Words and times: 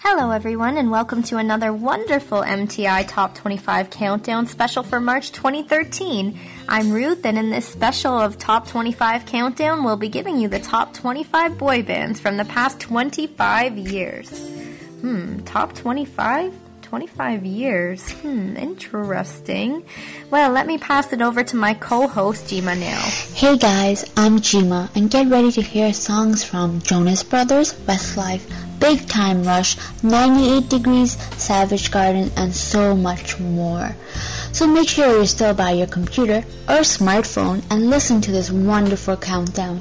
Hello, 0.00 0.30
everyone, 0.30 0.78
and 0.78 0.92
welcome 0.92 1.24
to 1.24 1.38
another 1.38 1.72
wonderful 1.72 2.42
MTI 2.42 3.06
Top 3.08 3.34
25 3.34 3.90
Countdown 3.90 4.46
special 4.46 4.84
for 4.84 5.00
March 5.00 5.32
2013. 5.32 6.38
I'm 6.68 6.92
Ruth, 6.92 7.26
and 7.26 7.36
in 7.36 7.50
this 7.50 7.66
special 7.66 8.16
of 8.16 8.38
Top 8.38 8.68
25 8.68 9.26
Countdown, 9.26 9.82
we'll 9.82 9.96
be 9.96 10.08
giving 10.08 10.38
you 10.38 10.46
the 10.46 10.60
top 10.60 10.94
25 10.94 11.58
boy 11.58 11.82
bands 11.82 12.20
from 12.20 12.36
the 12.36 12.44
past 12.44 12.78
25 12.78 13.76
years. 13.76 14.30
Hmm, 15.00 15.40
top 15.40 15.74
25? 15.74 16.54
25 16.88 17.44
years. 17.44 18.12
Hmm, 18.12 18.56
interesting. 18.56 19.84
Well, 20.30 20.50
let 20.52 20.66
me 20.66 20.78
pass 20.78 21.12
it 21.12 21.20
over 21.20 21.44
to 21.44 21.54
my 21.54 21.74
co-host, 21.74 22.46
Jima 22.46 22.80
now. 22.80 23.02
Hey 23.34 23.58
guys, 23.58 24.10
I'm 24.16 24.38
Jima, 24.38 24.88
and 24.96 25.10
get 25.10 25.28
ready 25.28 25.52
to 25.52 25.60
hear 25.60 25.92
songs 25.92 26.44
from 26.44 26.80
Jonas 26.80 27.22
Brothers, 27.22 27.74
Westlife, 27.74 28.40
Big 28.80 29.06
Time 29.06 29.42
Rush, 29.42 29.76
98 30.02 30.70
Degrees, 30.70 31.18
Savage 31.36 31.90
Garden, 31.90 32.30
and 32.38 32.56
so 32.56 32.96
much 32.96 33.38
more. 33.38 33.94
So 34.52 34.66
make 34.66 34.88
sure 34.88 35.08
you're 35.08 35.26
still 35.26 35.52
by 35.52 35.72
your 35.72 35.88
computer 35.88 36.38
or 36.68 36.80
smartphone 36.88 37.62
and 37.70 37.90
listen 37.90 38.22
to 38.22 38.32
this 38.32 38.50
wonderful 38.50 39.18
countdown. 39.18 39.80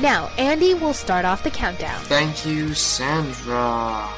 now, 0.00 0.30
Andy 0.38 0.74
will 0.74 0.94
start 0.94 1.24
off 1.24 1.42
the 1.42 1.50
countdown. 1.50 2.00
Thank 2.02 2.44
you, 2.44 2.74
Sandra. 2.74 4.08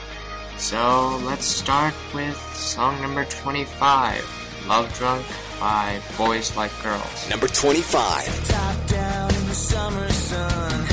So 0.59 1.21
let's 1.25 1.45
start 1.45 1.95
with 2.15 2.37
song 2.55 3.01
number 3.03 3.25
25 3.27 4.65
Love 4.67 4.93
Drunk 4.99 5.27
by 5.61 6.01
Boys 6.17 6.57
Like 6.57 6.73
Girls. 6.83 7.29
Number 7.31 7.47
25. 7.47 8.49
Top 8.49 8.87
down 8.87 9.35
in 9.35 9.47
the 9.47 9.55
summer 9.55 10.09
sun. 10.11 10.87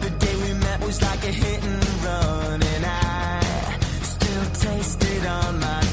The 0.00 0.10
day 0.10 0.36
we 0.36 0.52
met 0.60 0.80
was 0.84 1.00
like 1.02 1.22
a 1.24 1.32
hit 1.32 1.64
and 1.64 1.84
run, 2.04 2.62
and 2.62 2.84
I 2.86 3.78
still 4.02 4.44
taste 4.70 5.02
it 5.04 5.26
on 5.26 5.58
my 5.58 5.87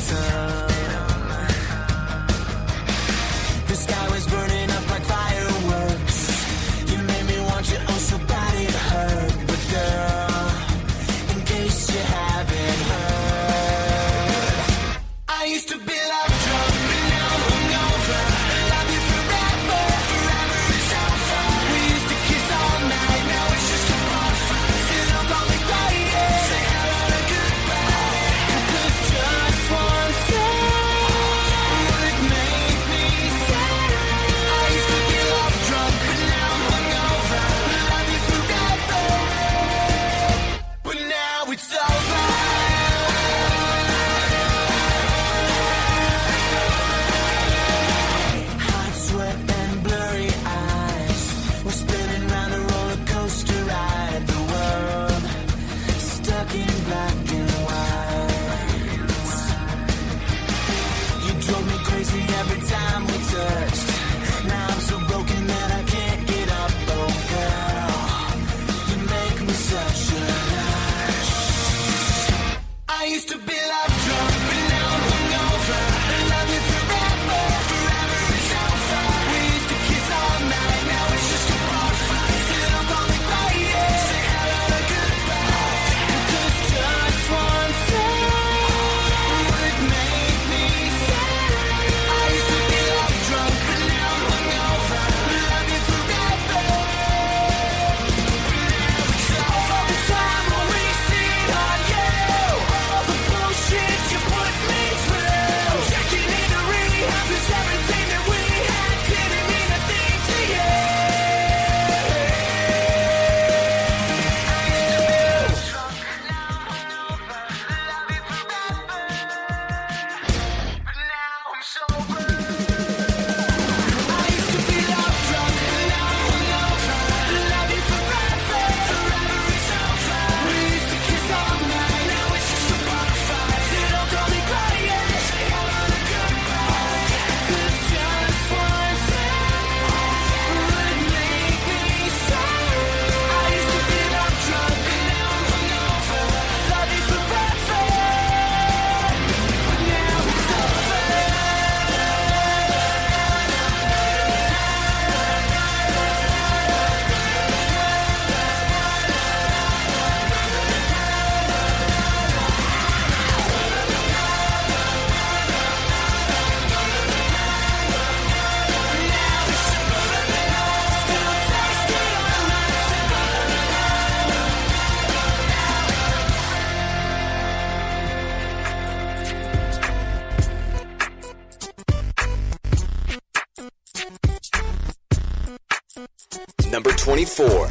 24. 187.35 187.69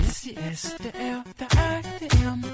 Yes, 0.00 0.26
yes, 0.26 0.74
the 0.80 0.96
L, 1.00 1.24
the 1.38 1.46
I, 1.52 1.82
the 2.00 2.16
M. 2.24 2.44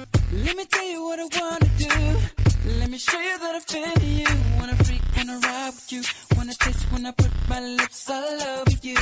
Let 0.45 0.57
me 0.57 0.65
tell 0.67 0.85
you 0.85 1.03
what 1.03 1.19
I 1.19 1.41
wanna 1.41 1.71
do. 1.79 2.79
Let 2.79 2.91
me 2.91 2.99
show 2.99 3.19
you 3.19 3.39
that 3.39 3.55
I 3.55 3.61
feel 3.61 4.05
you. 4.05 4.27
Wanna 4.59 4.77
freak, 4.85 5.01
wanna 5.17 5.39
ride 5.39 5.73
with 5.73 5.93
you. 5.93 6.03
Wanna 6.37 6.53
taste 6.61 6.93
when 6.93 7.07
I 7.07 7.13
put 7.13 7.31
my 7.49 7.61
lips 7.61 8.11
all 8.11 8.43
over 8.43 8.77
you. 8.83 8.99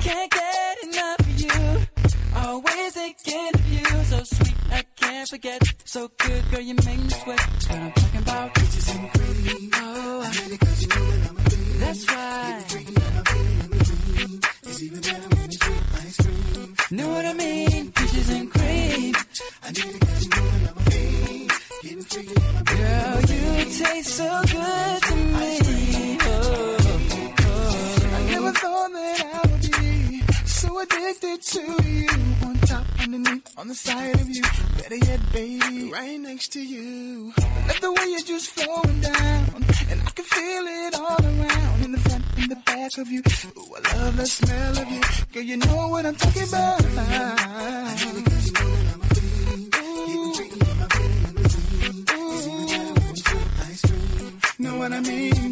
Can't 0.00 0.30
get 0.30 0.76
enough 0.84 1.20
of 1.20 1.40
you. 1.40 1.86
Always 2.36 2.92
thinking 2.92 3.50
of 3.52 3.72
you. 3.72 3.84
So 4.04 4.22
sweet, 4.22 4.54
I 4.70 4.84
can't 4.94 5.28
forget. 5.28 5.60
So 5.84 6.08
good, 6.18 6.27
addicted 30.80 31.42
to 31.42 31.82
you. 31.84 32.08
On 32.44 32.54
top, 32.58 32.84
underneath, 33.00 33.58
on 33.58 33.68
the 33.68 33.74
side 33.74 34.14
of 34.20 34.28
you. 34.28 34.42
Better 34.76 34.96
yet, 34.96 35.20
baby, 35.32 35.90
right 35.90 36.20
next 36.20 36.52
to 36.52 36.60
you. 36.60 37.32
Love 37.38 37.80
the 37.80 37.92
way 37.92 38.04
you're 38.08 38.20
just 38.20 38.50
flowing 38.50 39.00
down. 39.00 39.64
And 39.90 40.00
I 40.02 40.10
can 40.10 40.24
feel 40.24 40.64
it 40.66 40.94
all 40.94 41.22
around. 41.22 41.84
In 41.84 41.92
the 41.92 41.98
front, 41.98 42.24
in 42.36 42.48
the 42.48 42.56
back 42.66 42.98
of 42.98 43.08
you. 43.08 43.22
Ooh, 43.56 43.76
I 43.76 43.96
love 43.96 44.16
the 44.16 44.26
smell 44.26 44.78
of 44.78 44.90
you. 44.90 45.00
Girl, 45.32 45.42
you 45.42 45.56
know 45.56 45.88
what 45.88 46.06
I'm 46.06 46.14
talking 46.14 46.48
about. 46.48 46.78
Know 54.60 54.76
what 54.76 54.92
I 54.92 55.00
mean? 55.00 55.47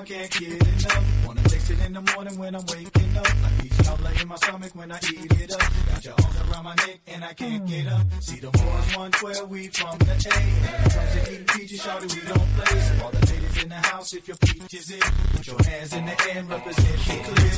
I 0.00 0.04
can't 0.04 0.30
get 0.30 0.48
enough. 0.48 1.26
Wanna 1.26 1.42
taste 1.42 1.70
it 1.70 1.78
in 1.84 1.92
the 1.92 2.00
morning 2.00 2.38
when 2.38 2.54
I'm 2.54 2.64
waking 2.64 3.16
up. 3.18 3.26
I 3.26 3.50
eat 3.62 3.72
chocolate 3.84 4.22
in 4.22 4.28
my 4.28 4.36
stomach 4.36 4.74
when 4.74 4.90
I 4.90 4.96
eat 4.96 5.32
it 5.42 5.52
up. 5.52 5.60
Got 5.60 6.04
your 6.06 6.14
arms 6.14 6.40
around 6.40 6.64
my 6.64 6.74
neck 6.76 7.00
and 7.06 7.22
I 7.22 7.34
can't 7.34 7.66
get 7.66 7.86
up. 7.86 8.06
See 8.20 8.40
the 8.40 8.50
boys 8.50 8.96
112, 8.96 9.50
we 9.50 9.66
from 9.68 9.98
the 9.98 10.04
A. 10.04 10.16
When 10.16 10.74
it 10.74 10.92
comes 10.94 11.12
to 11.12 11.32
eating 11.32 11.44
peaches, 11.48 11.80
shawty, 11.82 12.14
we 12.14 12.20
don't 12.32 12.48
play. 12.56 12.80
So 12.80 13.04
all 13.04 13.10
the 13.10 13.26
ladies 13.26 13.62
in 13.62 13.68
the 13.68 13.74
house, 13.74 14.14
if 14.14 14.26
your 14.26 14.38
peach 14.38 14.72
is 14.72 14.90
it, 14.90 15.04
put 15.34 15.46
your 15.46 15.62
hands 15.64 15.92
in 15.92 16.06
the 16.06 16.16
air 16.32 16.44
represent 16.44 16.96
the 16.96 17.04
clear. 17.04 17.50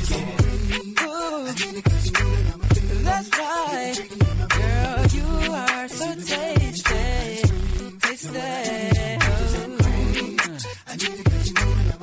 Get 1.55 1.75
it? 1.77 1.85
That's 3.05 3.29
right. 3.39 3.95
Girl, 4.59 5.05
you 5.15 5.27
are 5.53 5.87
so 5.87 6.13
tasty. 6.15 6.93
Tasty. 8.01 8.39
Oh, 11.65 12.02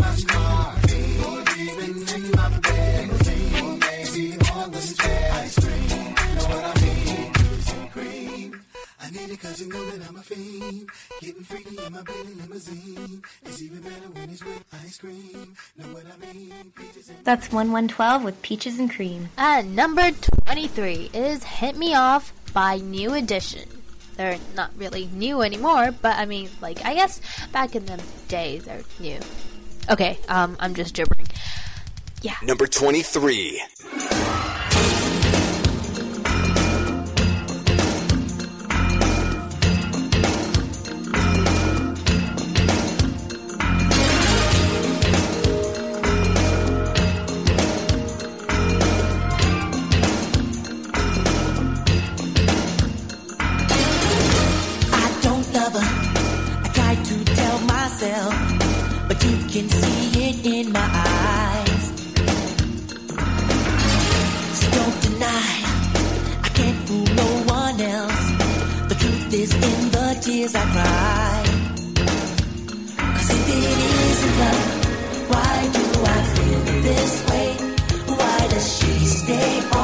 cause 9.41 9.59
you 9.59 9.69
know 9.69 9.83
that 9.89 10.07
I'm 10.07 10.15
a 10.15 10.21
fiend. 10.21 10.89
Getting 11.19 11.43
freaky 11.43 11.83
in 11.83 11.93
my 11.93 12.01
Bentley 12.01 12.33
limousine. 12.35 13.21
It's 13.45 13.61
even 13.61 13.81
better 13.81 14.09
when 14.13 14.29
it's 14.29 14.43
with 14.43 14.63
ice 14.73 14.97
cream. 14.97 15.55
Know 15.77 15.87
what 15.87 16.03
I 16.05 16.33
mean? 16.33 16.53
Peaches 16.75 17.09
and 17.09 17.17
That's 17.23 17.47
1112 17.51 18.23
with 18.23 18.41
Peaches 18.41 18.79
and 18.79 18.91
Cream. 18.91 19.29
And 19.37 19.75
number 19.75 20.11
23 20.45 21.11
is 21.13 21.43
Hit 21.43 21.75
Me 21.75 21.95
Off 21.95 22.33
by 22.53 22.77
New 22.77 23.13
Edition. 23.13 23.67
They're 24.17 24.37
not 24.55 24.71
really 24.77 25.09
new 25.13 25.41
anymore, 25.41 25.91
but 26.01 26.17
I 26.17 26.25
mean, 26.25 26.49
like, 26.61 26.85
I 26.85 26.93
guess 26.93 27.21
back 27.51 27.75
in 27.75 27.85
the 27.85 28.01
day 28.27 28.59
they're 28.59 28.83
new. 28.99 29.19
Okay, 29.89 30.19
um, 30.29 30.55
I'm 30.59 30.75
just 30.75 30.93
gibbering. 30.93 31.27
Yeah. 32.21 32.35
Number 32.43 32.67
23. 32.67 33.61
Myself, 58.01 58.33
but 59.07 59.23
you 59.23 59.37
can 59.47 59.69
see 59.69 60.29
it 60.29 60.45
in 60.45 60.71
my 60.71 60.89
eyes. 60.93 61.91
So 64.59 64.65
don't 64.71 64.97
deny, 65.01 65.53
I 66.43 66.49
can't 66.57 66.79
fool 66.87 67.05
no 67.15 67.29
one 67.53 67.79
else. 67.79 68.25
The 68.89 68.95
truth 68.95 69.33
is 69.33 69.53
in 69.53 69.91
the 69.91 70.17
tears 70.21 70.55
I 70.55 70.65
cry. 70.75 71.43
'Cause 73.13 73.29
if 73.29 73.49
it 73.49 73.79
isn't 74.09 74.35
love, 74.41 74.63
why 75.31 75.53
do 75.77 75.85
I 76.15 76.19
feel 76.33 76.61
this 76.87 77.13
way? 77.29 77.49
Why 78.19 78.37
does 78.51 78.67
she 78.77 78.93
stay 79.19 79.51
on 79.79 79.80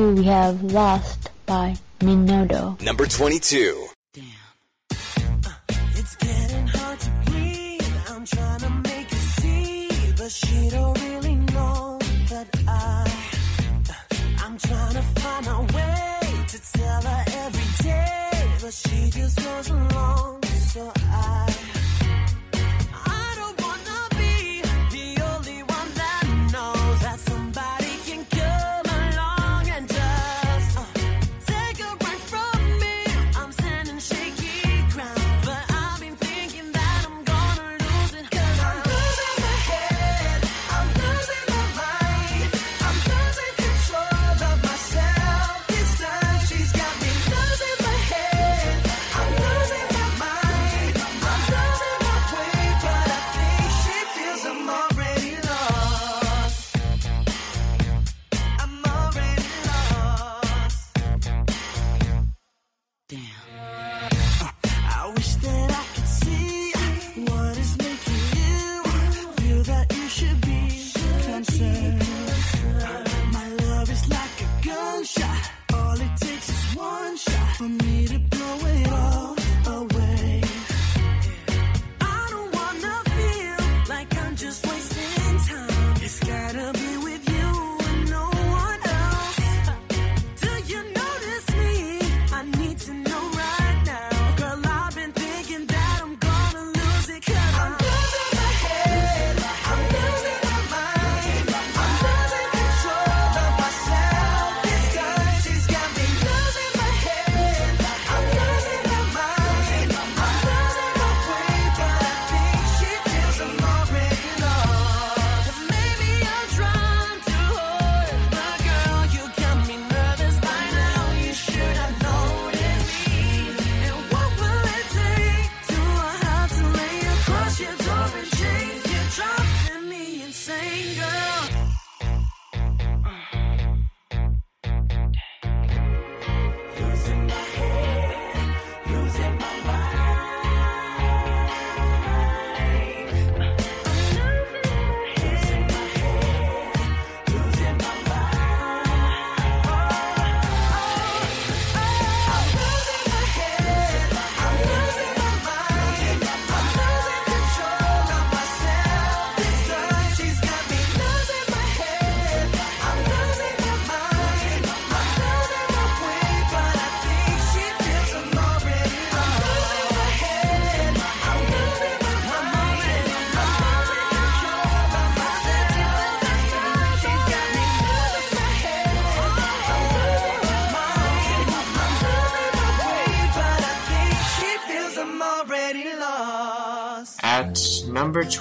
22, 0.00 0.20
we 0.20 0.26
have 0.26 0.62
Lost 0.72 1.30
by 1.44 1.76
Menudo. 2.00 2.80
Number 2.80 3.06
22. 3.06 3.79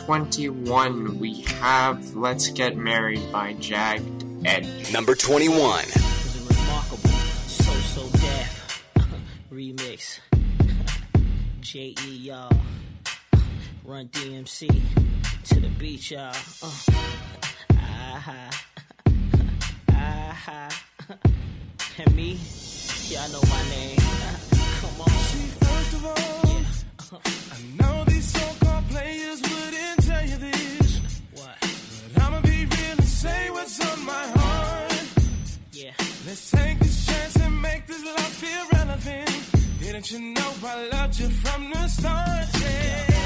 21, 0.10 1.20
we 1.20 1.42
have 1.42 2.16
Let's 2.16 2.50
Get 2.50 2.76
Married 2.76 3.32
by 3.32 3.54
Jagged 3.54 4.26
Edge. 4.44 4.92
Number 4.92 5.14
21. 5.14 5.86
So, 5.86 7.72
So 7.72 8.10
Def. 8.18 8.84
Remix. 9.54 10.18
J.E. 11.60 11.94
y'all. 12.08 12.52
Run 13.84 14.08
DMC. 14.08 14.82
To 15.44 15.60
the 15.60 15.70
beach, 15.78 16.10
y'all. 16.10 16.34
Uh. 16.64 16.72
Ah 17.78 18.16
uh-huh. 18.16 18.50
ha! 19.92 20.70
Uh-huh. 21.08 21.16
And 22.00 22.16
me? 22.16 22.40
Y'all 23.10 23.30
know 23.30 23.42
my 23.48 23.64
name. 23.70 23.98
Come 24.82 25.02
on. 25.02 25.10
See, 25.10 25.50
first 25.62 25.94
of 25.94 26.06
all, 26.08 26.16
yeah. 26.50 27.20
I 27.54 27.84
know 27.84 28.06
these 28.06 28.39
Let's 36.30 36.52
take 36.52 36.78
this 36.78 37.08
chance 37.08 37.36
and 37.38 37.60
make 37.60 37.88
this 37.88 38.06
love 38.06 38.20
feel 38.20 38.64
relevant. 38.74 39.32
Didn't 39.80 40.12
you 40.12 40.20
know 40.20 40.54
I 40.64 40.88
loved 40.90 41.20
you 41.20 41.28
from 41.28 41.72
the 41.72 41.88
start? 41.88 42.46
Yeah. 42.62 43.19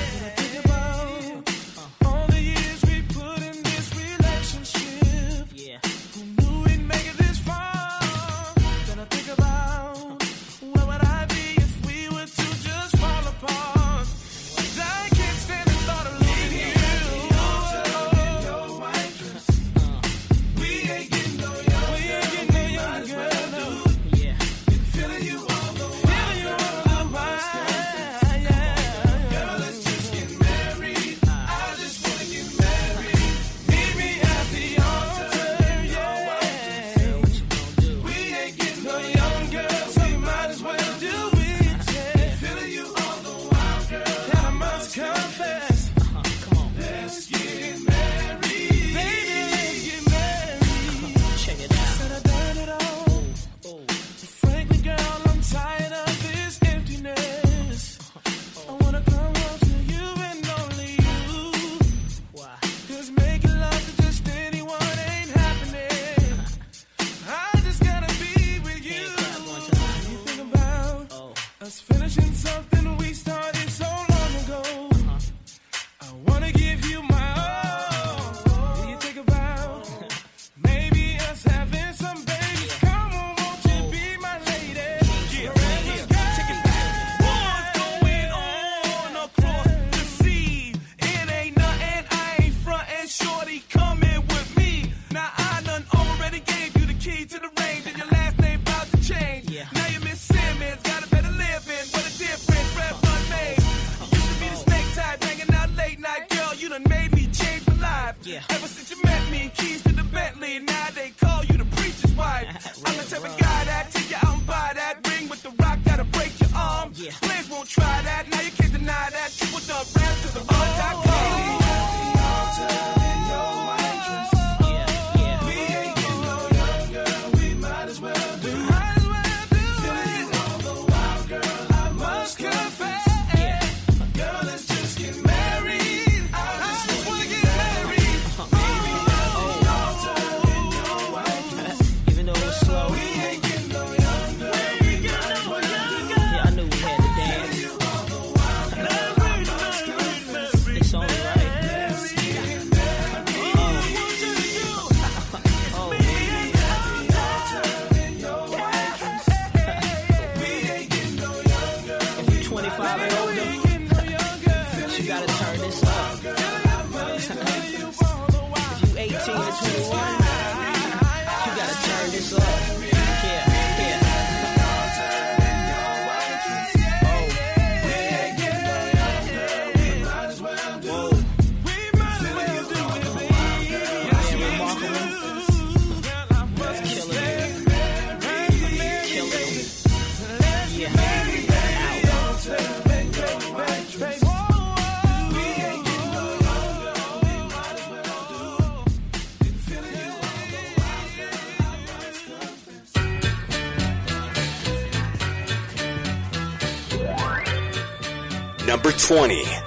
2020. 209.14 209.63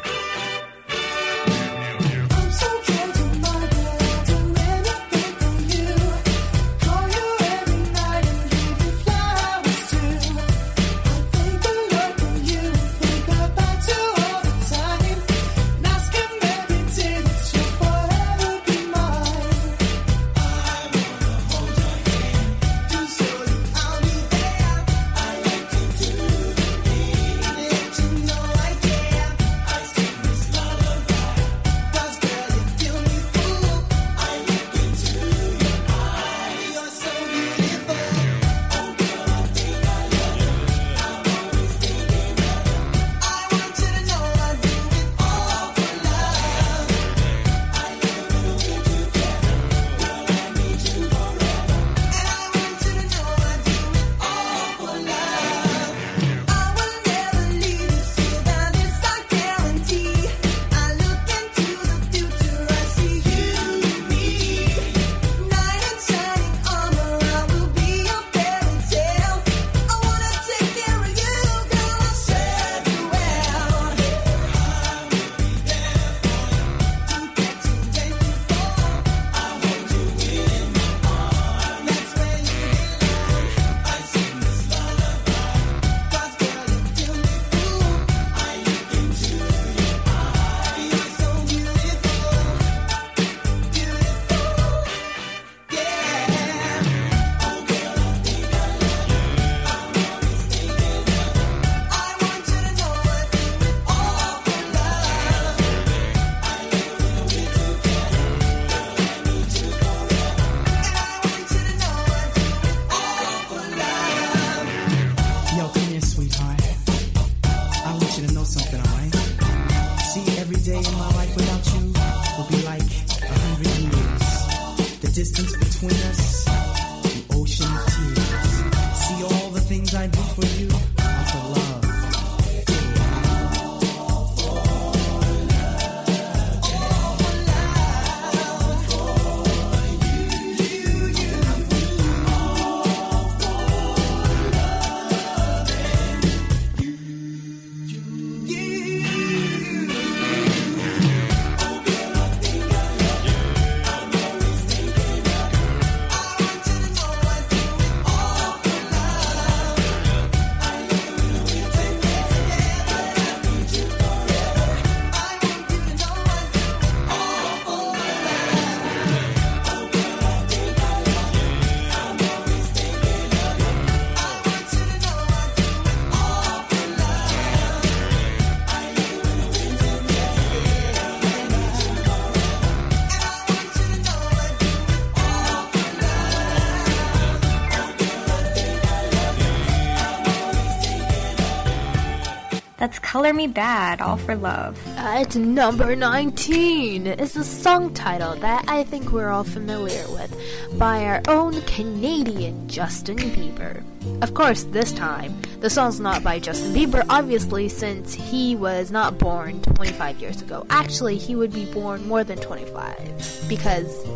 That's 192.87 193.01
Color 193.01 193.33
Me 193.33 193.49
Badd, 193.49 194.01
All 194.01 194.17
for 194.17 194.37
Love. 194.37 194.81
Uh, 194.97 195.23
At 195.23 195.35
number 195.35 195.97
19 195.97 197.09
is 197.09 197.35
a 197.35 197.43
song 197.43 197.93
title 197.93 198.37
that 198.37 198.65
I 198.69 198.85
think 198.85 199.11
we're 199.11 199.29
all 199.29 199.43
familiar 199.43 200.05
with 200.11 200.33
by 200.79 201.05
our 201.05 201.21
own 201.27 201.61
Canadian 201.63 202.69
Justin 202.69 203.17
Bieber. 203.17 203.83
Of 204.23 204.35
course, 204.35 204.63
this 204.71 204.93
time, 204.93 205.35
the 205.59 205.69
song's 205.69 205.99
not 205.99 206.23
by 206.23 206.39
Justin 206.39 206.73
Bieber, 206.73 207.05
obviously, 207.09 207.69
since 207.69 208.15
he 208.15 208.55
was 208.55 208.93
not 208.93 209.19
born 209.19 209.61
25 209.63 210.21
years 210.21 210.41
ago. 210.41 210.65
Actually, 210.71 211.19
he 211.19 211.35
would 211.35 211.53
be 211.53 211.65
born 211.65 212.07
more 212.07 212.23
than 212.23 212.39
25 212.39 213.47
because, 213.49 214.07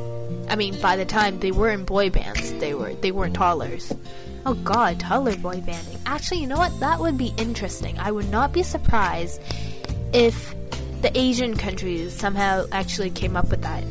I 0.48 0.54
mean, 0.54 0.80
by 0.80 0.94
the 0.94 1.04
time 1.04 1.40
they 1.40 1.50
were 1.50 1.70
in 1.70 1.84
boy 1.84 2.08
bands, 2.10 2.52
they 2.60 2.74
were 2.74 2.94
they 2.94 3.10
weren't 3.10 3.34
toddlers. 3.34 3.92
Oh 4.46 4.54
god, 4.54 5.00
toddler 5.00 5.36
boy 5.36 5.60
banding. 5.60 5.98
Actually, 6.06 6.40
you 6.40 6.46
know 6.46 6.56
what? 6.56 6.78
That 6.80 6.98
would 6.98 7.18
be 7.18 7.34
interesting. 7.36 7.98
I 7.98 8.10
would 8.10 8.30
not 8.30 8.52
be 8.52 8.62
surprised 8.62 9.40
if 10.12 10.54
the 11.02 11.16
Asian 11.18 11.56
countries 11.56 12.12
somehow 12.14 12.64
actually 12.72 13.10
came 13.10 13.36
up 13.36 13.50
with 13.50 13.62
that. 13.62 13.84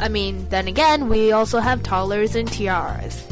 I 0.00 0.08
mean, 0.08 0.48
then 0.48 0.68
again, 0.68 1.08
we 1.08 1.32
also 1.32 1.58
have 1.58 1.82
toddlers 1.82 2.34
and 2.34 2.48
tiaras. 2.48 3.22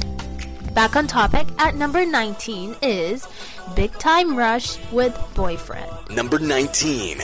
Back 0.75 0.97
on 0.97 1.07
topic, 1.07 1.47
at 1.59 1.75
number 1.75 2.05
19 2.05 2.77
is 2.83 3.27
Big 3.75 3.93
Time 3.99 4.37
Rush 4.37 4.79
with 4.93 5.17
Boyfriend. 5.35 5.91
Number 6.11 6.39
19. 6.39 7.21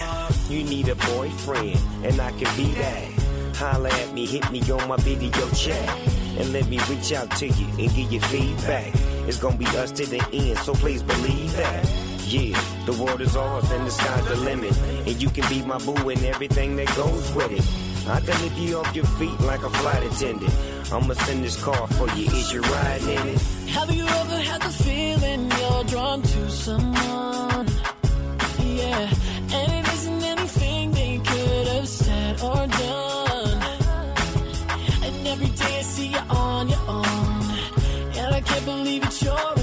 You 0.48 0.64
need 0.64 0.88
a 0.88 0.94
boyfriend, 0.94 1.78
and 2.02 2.20
I 2.20 2.30
can 2.32 2.56
be 2.56 2.72
that. 2.74 3.21
Holla 3.54 3.90
at 3.90 4.12
me, 4.12 4.26
hit 4.26 4.50
me 4.50 4.60
on 4.70 4.88
my 4.88 4.96
video 4.96 5.48
chat, 5.50 5.88
and 6.38 6.52
let 6.52 6.66
me 6.68 6.78
reach 6.88 7.12
out 7.12 7.30
to 7.36 7.46
you 7.46 7.66
and 7.78 7.94
give 7.94 8.12
you 8.12 8.20
feedback. 8.20 8.92
It's 9.28 9.38
gonna 9.38 9.56
be 9.56 9.66
us 9.66 9.92
to 9.92 10.06
the 10.06 10.24
end, 10.32 10.58
so 10.58 10.74
please 10.74 11.02
believe 11.02 11.54
that. 11.56 11.84
Yeah, 12.26 12.58
the 12.86 12.92
world 12.94 13.20
is 13.20 13.36
ours 13.36 13.70
and 13.70 13.86
the 13.86 13.90
sky's 13.90 14.24
the 14.26 14.36
limit, 14.36 14.76
and 15.06 15.22
you 15.22 15.28
can 15.30 15.48
be 15.48 15.62
my 15.62 15.78
boo 15.78 16.08
and 16.08 16.24
everything 16.24 16.76
that 16.76 16.88
goes 16.96 17.32
with 17.34 17.52
it. 17.52 18.08
I 18.08 18.20
can 18.20 18.40
lift 18.42 18.58
you 18.58 18.78
off 18.78 18.96
your 18.96 19.04
feet 19.04 19.38
like 19.40 19.62
a 19.62 19.70
flight 19.70 20.02
attendant. 20.02 20.52
I'ma 20.92 21.14
send 21.14 21.44
this 21.44 21.62
car 21.62 21.86
for 21.88 22.08
you. 22.16 22.26
Is 22.26 22.52
you 22.52 22.60
riding 22.62 23.08
in 23.10 23.28
it? 23.28 23.40
Have 23.68 23.94
you 23.94 24.04
ever 24.04 24.36
had 24.36 24.60
the 24.62 24.70
feeling 24.70 25.50
you're 25.50 25.84
drawn 25.84 26.22
to 26.22 26.50
someone? 26.50 27.68
Yeah, 28.58 29.14
and 29.52 29.72
it 29.72 29.92
isn't 29.94 30.21
said 32.36 32.44
or 32.44 32.66
done. 32.66 33.62
And 35.02 35.26
every 35.26 35.48
day 35.48 35.78
I 35.78 35.82
see 35.82 36.08
you 36.08 36.18
on 36.30 36.68
your 36.68 36.78
own, 36.88 37.42
and 38.16 38.34
I 38.34 38.40
can't 38.40 38.64
believe 38.64 39.02
that 39.02 39.22
you're 39.22 39.61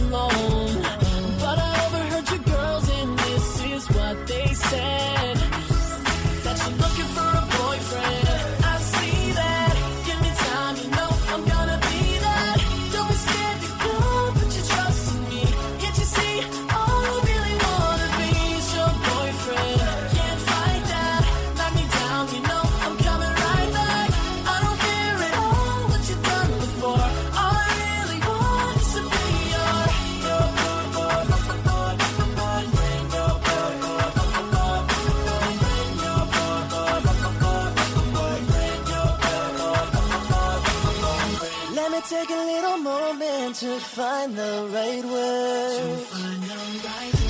moment 43.50 43.56
to 43.60 43.80
find 43.80 44.36
the 44.36 44.70
right 44.72 45.06
words. 45.06 46.08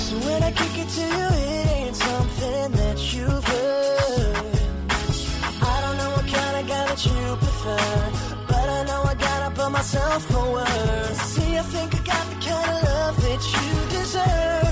So 0.04 0.16
when 0.26 0.42
I 0.42 0.52
kick 0.52 0.78
it 0.78 0.88
to 0.88 1.00
you, 1.00 1.28
it 1.48 1.66
ain't 1.78 1.96
something 1.96 2.72
that 2.72 3.14
you've 3.14 3.44
heard. 3.44 4.36
I 5.62 5.80
don't 5.82 5.96
know 5.96 6.10
what 6.16 6.26
kind 6.26 6.56
of 6.60 6.68
guy 6.68 6.84
that 6.90 7.06
you 7.06 7.36
prefer, 7.36 8.12
but 8.48 8.68
I 8.68 8.84
know 8.84 9.02
I 9.02 9.14
gotta 9.14 9.54
put 9.54 9.70
myself 9.70 10.24
forward. 10.26 11.14
See, 11.32 11.56
I 11.56 11.62
think 11.62 11.94
I 11.94 12.02
got 12.12 12.24
the 12.30 12.36
kind 12.48 12.70
of 12.74 12.82
love 12.88 13.16
that 13.26 13.42
you 13.56 13.70
deserve, 13.98 14.69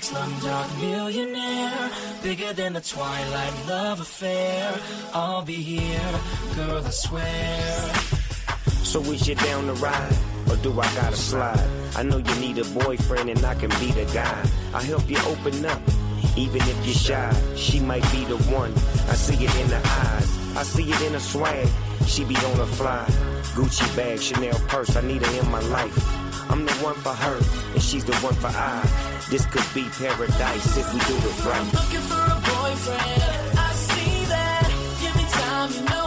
like 0.00 0.30
Slumdog 0.30 0.80
Millionaire. 0.80 1.90
Bigger 2.22 2.52
than 2.52 2.74
the 2.74 2.80
Twilight 2.80 3.52
love 3.68 4.00
affair. 4.00 4.74
I'll 5.12 5.42
be 5.42 5.54
here, 5.54 6.20
girl, 6.56 6.84
I 6.84 6.90
swear. 6.90 7.94
So 8.84 9.00
is 9.02 9.28
you 9.28 9.34
down 9.34 9.66
to 9.66 9.74
ride, 9.74 10.16
or 10.48 10.56
do 10.56 10.72
I 10.80 10.84
gotta 10.94 11.16
slide? 11.16 11.68
I 11.96 12.02
know 12.02 12.18
you 12.18 12.34
need 12.36 12.58
a 12.58 12.64
boyfriend, 12.64 13.30
and 13.30 13.44
I 13.44 13.54
can 13.54 13.70
be 13.80 13.90
the 13.92 14.04
guy. 14.12 14.42
I 14.74 14.82
help 14.82 15.08
you 15.08 15.18
open 15.26 15.64
up, 15.66 15.80
even 16.36 16.62
if 16.62 16.86
you're 16.86 16.94
shy. 16.94 17.54
She 17.56 17.80
might 17.80 18.04
be 18.12 18.24
the 18.24 18.36
one. 18.52 18.72
I 19.08 19.14
see 19.14 19.44
it 19.44 19.54
in 19.56 19.68
her 19.68 19.82
eyes. 19.84 20.56
I 20.56 20.62
see 20.62 20.90
it 20.90 21.00
in 21.02 21.12
her 21.12 21.20
swag. 21.20 21.68
She 22.06 22.24
be 22.24 22.36
on 22.36 22.56
her 22.56 22.66
fly. 22.66 23.04
Gucci 23.54 23.96
bag, 23.96 24.20
Chanel 24.20 24.58
purse. 24.68 24.96
I 24.96 25.02
need 25.02 25.24
her 25.24 25.40
in 25.40 25.50
my 25.50 25.60
life. 25.60 26.19
I'm 26.50 26.64
the 26.66 26.72
one 26.82 26.96
for 26.96 27.14
her, 27.14 27.38
and 27.74 27.82
she's 27.82 28.04
the 28.04 28.16
one 28.16 28.34
for 28.34 28.48
I. 28.48 28.82
This 29.30 29.46
could 29.46 29.64
be 29.72 29.88
paradise 29.88 30.76
if 30.76 30.92
we 30.92 30.98
do 31.06 31.16
it 31.16 31.44
right. 31.46 31.60
I'm 31.60 31.66
Looking 31.70 32.04
for 32.10 32.24
a 32.26 32.38
boyfriend. 32.50 33.22
I 33.56 33.72
see 33.72 34.24
that. 34.34 34.66
Give 35.00 35.14
me 35.14 35.24
time, 35.30 35.70
you 35.72 35.82
know 35.88 35.99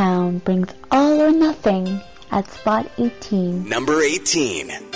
Town 0.00 0.38
brings 0.38 0.72
all 0.90 1.20
or 1.20 1.30
nothing 1.30 2.00
at 2.30 2.50
spot 2.50 2.90
18. 2.96 3.68
Number 3.68 4.00
18. 4.00 4.89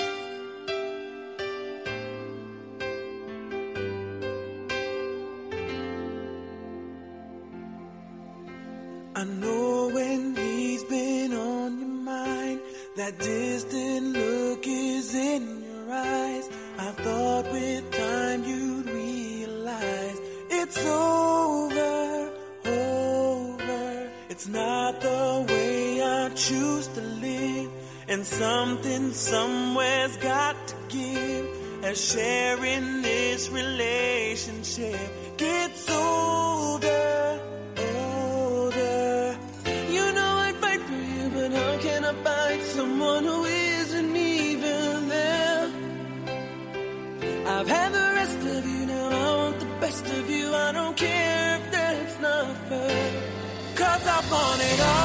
friendship 34.74 35.36
gets 35.36 35.90
older, 35.90 37.40
older. 37.78 39.36
You 39.90 40.12
know 40.12 40.32
I'd 40.46 40.56
fight 40.56 40.80
for 40.80 40.94
you, 40.94 41.30
but 41.30 41.52
how 41.52 41.78
can 41.78 42.04
I 42.04 42.12
fight 42.24 42.62
someone 42.62 43.24
who 43.24 43.44
isn't 43.44 44.16
even 44.16 45.08
there? 45.08 45.70
I've 47.46 47.68
had 47.68 47.92
the 47.92 48.12
rest 48.14 48.38
of 48.38 48.66
you, 48.66 48.86
now 48.86 49.08
I 49.08 49.36
want 49.36 49.60
the 49.60 49.66
best 49.80 50.06
of 50.06 50.30
you. 50.30 50.54
I 50.54 50.72
don't 50.72 50.96
care 50.96 51.56
if 51.56 51.72
that's 51.72 52.20
not 52.20 52.56
fair. 52.68 53.22
Cause 53.76 54.06
I 54.06 54.30
want 54.30 54.62
it 54.62 54.80
all. 54.80 55.03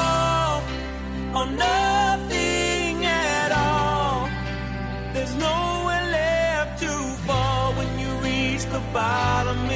bottom 8.92 9.69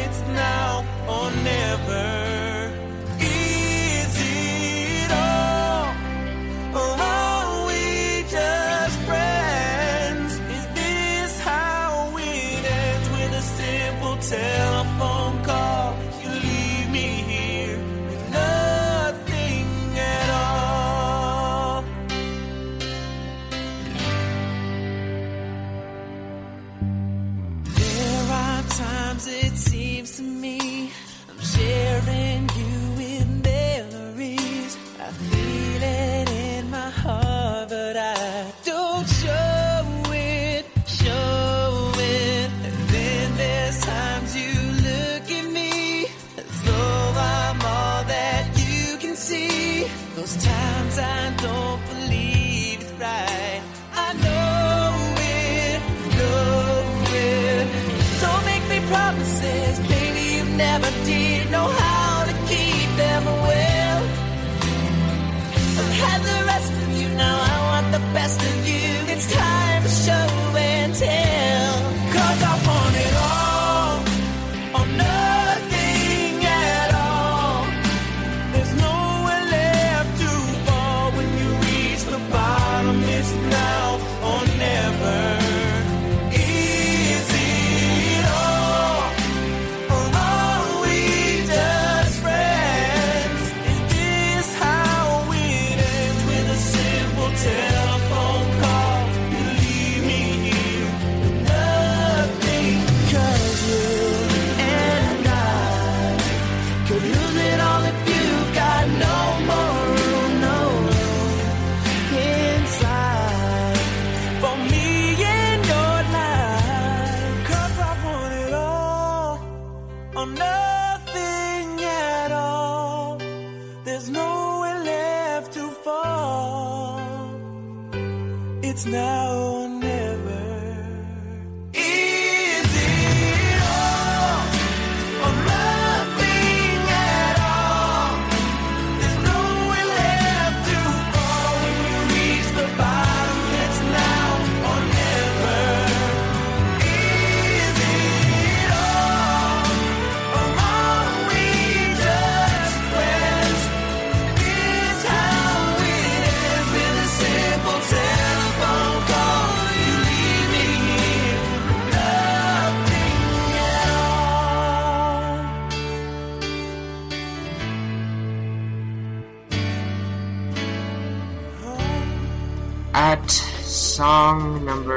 Sometimes 29.17 29.45
it 29.45 29.57
seems 29.57 30.17
to 30.17 30.23
me 30.23 30.91
I'm 31.31 31.39
sharing. 31.39 31.94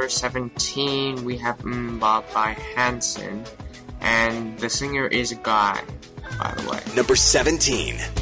number 0.08 0.16
17, 0.16 1.22
we 1.22 1.36
have 1.36 1.58
MMMBop 1.58 2.32
by 2.32 2.56
Hanson. 2.74 3.44
And 4.00 4.58
the 4.58 4.70
singer 4.70 5.06
is 5.06 5.32
a 5.32 5.34
guy, 5.34 5.82
by 6.38 6.54
the 6.54 6.70
way. 6.70 6.80
Number 6.96 7.14
17. 7.14 8.17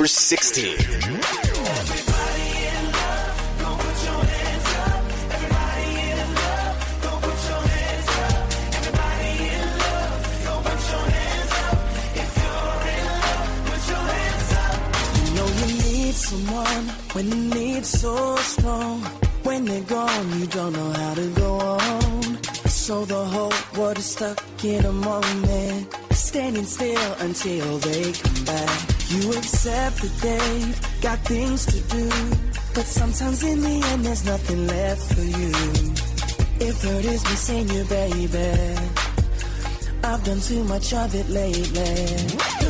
Number 0.00 0.08
16. 0.08 0.64
You 0.64 0.78
know 15.34 15.46
you 15.58 15.66
need 15.84 16.14
someone 16.14 16.88
when 17.12 17.50
need's 17.50 17.90
so 17.90 18.36
strong. 18.36 19.02
When 19.42 19.66
they're 19.66 19.82
gone, 19.82 20.40
you 20.40 20.46
don't 20.46 20.72
know 20.72 20.92
how 20.92 21.12
to 21.12 21.28
go 21.34 21.58
on. 21.58 22.42
So 22.70 23.04
the 23.04 23.22
whole 23.22 23.52
world 23.78 23.98
is 23.98 24.06
stuck 24.06 24.64
in 24.64 24.82
a 24.82 24.92
moment, 24.92 25.94
standing 26.12 26.64
still 26.64 27.12
until 27.18 27.76
they 27.80 28.12
come 28.12 28.44
back. 28.46 28.89
You 29.10 29.32
accept 29.32 30.02
that 30.02 30.16
they've 30.22 31.00
got 31.00 31.18
things 31.24 31.66
to 31.66 31.80
do, 31.96 32.08
but 32.74 32.86
sometimes 32.86 33.42
in 33.42 33.60
the 33.60 33.82
end 33.88 34.04
there's 34.04 34.24
nothing 34.24 34.68
left 34.68 35.14
for 35.14 35.22
you. 35.22 35.50
If 36.60 36.80
hurt 36.80 37.04
is 37.04 37.24
missing 37.24 37.68
you, 37.70 37.82
baby, 37.84 38.78
I've 40.04 40.22
done 40.22 40.40
too 40.40 40.62
much 40.62 40.92
of 40.92 41.12
it 41.16 41.28
lately. 41.28 42.69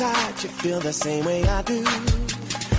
Inside 0.00 0.42
you 0.42 0.48
feel 0.48 0.80
the 0.80 0.92
same 0.92 1.26
way 1.26 1.44
I 1.44 1.60
do. 1.60 1.84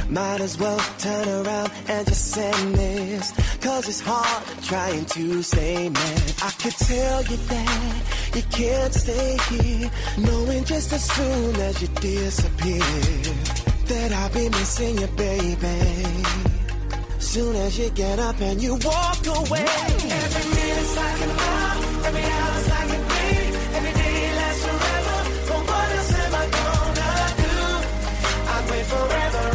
Might 0.10 0.42
as 0.42 0.58
well 0.58 0.80
turn 0.98 1.28
around 1.28 1.72
and 1.88 2.08
just 2.08 2.32
send 2.32 2.74
this. 2.76 3.32
Cause 3.62 3.88
it's 3.88 4.02
hard 4.02 4.44
trying 4.64 5.06
to 5.06 5.44
stay 5.44 5.90
mad. 5.90 6.34
I 6.42 6.50
could 6.62 6.74
tell 6.74 7.22
you 7.24 7.38
that 7.38 8.36
you 8.36 8.42
can't 8.50 8.94
stay 8.94 9.38
here. 9.50 9.92
Knowing 10.18 10.64
just 10.64 10.92
as 10.94 11.04
soon 11.12 11.56
as 11.58 11.80
you 11.82 11.90
disappear. 11.90 12.90
That 13.90 14.12
I'll 14.14 14.34
be 14.34 14.50
missing 14.50 14.98
you, 14.98 15.08
baby. 15.16 15.80
Soon 17.20 17.56
as 17.56 17.78
you 17.78 17.92
get 17.92 18.18
up 18.18 18.42
and 18.42 18.60
you 18.60 18.74
walk 18.84 19.28
away. 19.28 19.66
Every 20.26 20.46
minute's 20.56 20.96
like 20.96 21.22
an 21.22 21.30
hour, 21.30 22.08
every 22.08 22.24
hour's 22.24 22.70
like 22.70 22.91
forever 28.92 29.51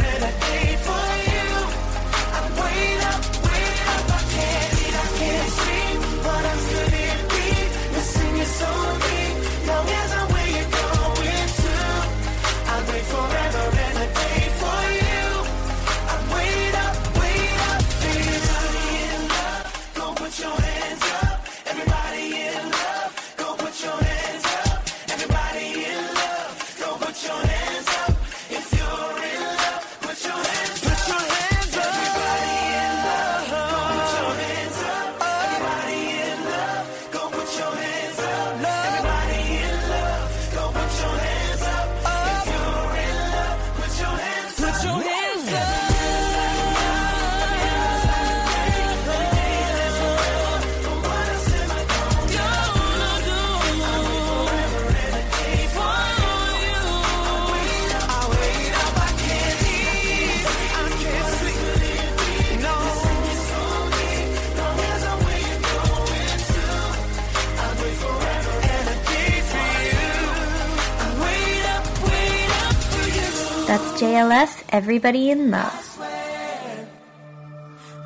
That's 74.17 74.63
JLS, 74.63 74.63
Everybody 74.69 75.29
in 75.29 75.51
Love. 75.51 75.83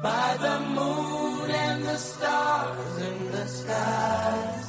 by 0.03 0.35
the 0.41 0.59
moon 0.75 1.49
and 1.51 1.83
the 1.85 1.95
stars 1.95 2.97
in 2.97 3.31
the 3.31 3.45
skies. 3.47 4.67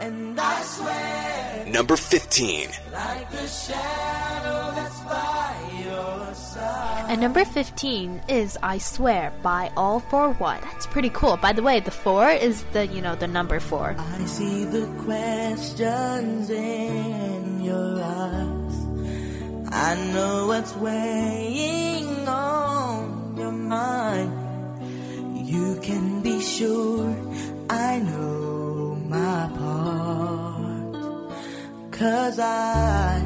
And 0.00 0.38
I 0.38 0.60
swear, 0.62 1.64
Number 1.68 1.96
15. 1.96 2.70
like 2.92 3.30
the 3.30 3.46
shadow 3.46 4.72
that's 4.74 5.00
by 5.00 5.54
your 5.84 6.34
side. 6.34 7.06
And 7.08 7.20
number 7.22 7.44
15 7.46 8.20
is 8.28 8.58
I 8.62 8.76
Swear 8.78 9.32
by 9.42 9.70
All-4-One. 9.76 10.60
That's 10.62 10.86
pretty 10.86 11.10
cool. 11.10 11.36
By 11.38 11.52
the 11.54 11.62
way, 11.62 11.80
the 11.80 11.90
4 11.90 12.28
is 12.30 12.64
the, 12.72 12.86
you 12.86 13.00
know, 13.00 13.14
the 13.14 13.28
number 13.28 13.60
4. 13.60 13.96
I 13.98 14.24
see 14.26 14.64
the 14.66 14.86
questions 15.04 16.50
in 16.50 17.62
your 17.64 18.02
eyes. 18.02 18.57
I 19.70 19.94
know 20.14 20.46
what's 20.46 20.74
weighing 20.76 22.26
on 22.26 23.34
your 23.36 23.52
mind. 23.52 24.32
You 25.46 25.78
can 25.82 26.22
be 26.22 26.40
sure 26.40 27.14
I 27.68 27.98
know 27.98 28.98
my 29.08 29.50
part. 29.58 30.94
Cause 31.92 32.38
I 32.38 33.20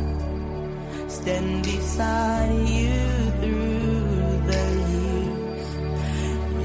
stand 1.08 1.62
beside 1.62 2.68
you 2.68 3.00
through 3.40 4.42
the 4.50 4.64
years. 4.92 5.66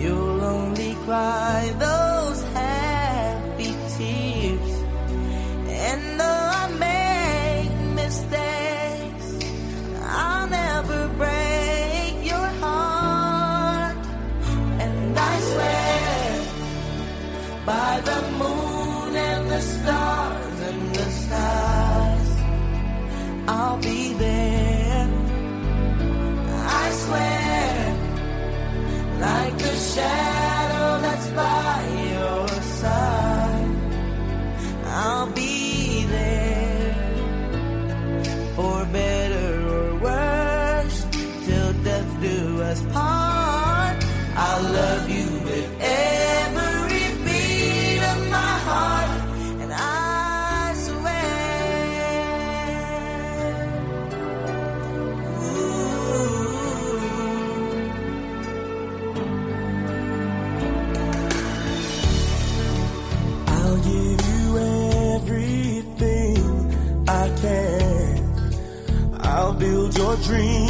You'll 0.01 0.41
only 0.43 0.95
cry 1.05 1.71
those 1.77 2.43
happy 2.53 3.75
tears. 3.95 4.71
And 5.69 6.19
though 6.19 6.46
by 17.67 17.99
the 18.09 18.21
moon 18.41 19.13
and 19.29 19.51
the 19.51 19.59
stars 19.59 20.59
and 20.69 20.81
the 20.95 21.07
stars, 21.21 22.29
I'll 23.55 23.79
be 23.91 24.13
there. 24.13 25.09
I 26.83 26.85
swear, 27.03 27.71
like 29.27 29.59
a 29.73 29.75
shadow 29.91 30.89
that's 31.05 31.27
by 31.41 31.77
your 32.13 32.47
side, 32.79 33.75
I'll 34.85 35.31
be 35.41 35.46
dream. 70.23 70.66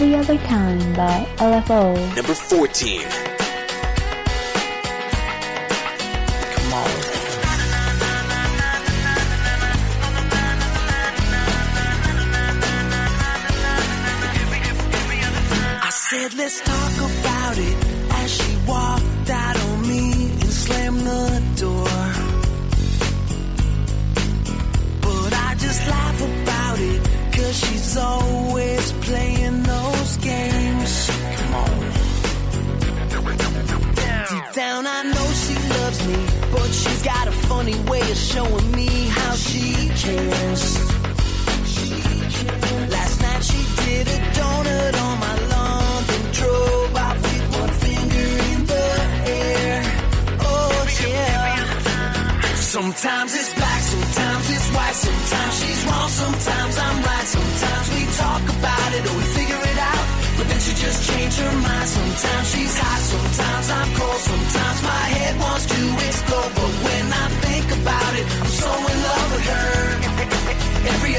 Every 0.00 0.14
Other 0.14 0.38
Time 0.46 0.78
by 0.94 1.26
LFO. 1.36 1.94
Number 2.16 2.32
14. 2.32 3.29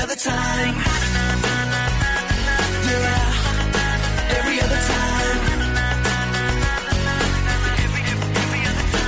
other 0.01 0.15
time. 0.15 0.75
Yeah, 2.89 4.37
every 4.37 4.57
other 4.65 4.81
time. 4.93 5.39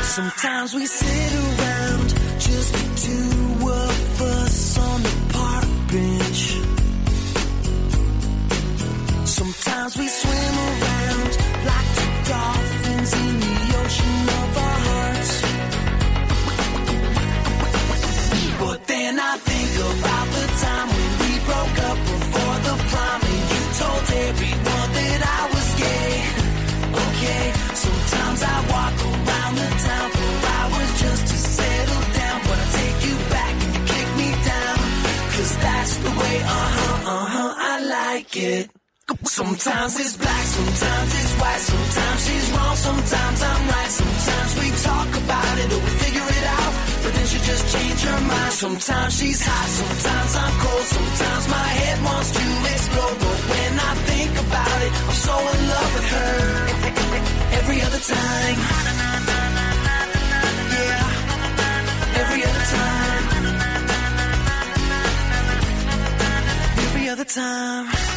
Sometimes 0.04 0.76
we 0.76 0.86
sit 0.86 1.43
Sometimes 39.34 40.00
it's 40.00 40.16
black, 40.16 40.46
sometimes 40.46 41.12
it's 41.18 41.34
white, 41.42 41.58
sometimes 41.58 42.20
she's 42.24 42.52
wrong, 42.52 42.76
sometimes 42.76 43.42
I'm 43.42 43.68
right. 43.68 43.90
Sometimes 43.90 44.52
we 44.62 44.70
talk 44.86 45.10
about 45.10 45.58
it 45.58 45.74
or 45.74 45.82
we 45.82 45.92
figure 46.06 46.22
it 46.22 46.46
out, 46.54 46.74
but 47.02 47.12
then 47.18 47.26
she 47.26 47.40
just 47.42 47.66
changes 47.74 48.04
her 48.04 48.22
mind. 48.30 48.54
Sometimes 48.54 49.18
she's 49.18 49.42
hot, 49.42 49.70
sometimes 49.82 50.36
I'm 50.38 50.54
cold, 50.62 50.86
sometimes 50.86 51.48
my 51.50 51.68
head 51.82 51.98
wants 52.06 52.30
to 52.30 52.46
explode. 52.78 53.18
But 53.26 53.40
when 53.50 53.74
I 53.74 53.94
think 54.06 54.38
about 54.38 54.80
it, 54.86 54.92
I'm 55.02 55.18
so 55.26 55.34
in 55.34 55.62
love 55.74 55.92
with 55.98 56.08
her. 56.14 56.38
Every 57.58 57.82
other 57.82 58.02
time, 58.06 58.58
yeah. 60.78 62.22
Every 62.22 62.42
other 62.46 62.66
time, 62.78 63.26
every 66.86 67.10
other 67.10 67.26
time. 67.26 68.14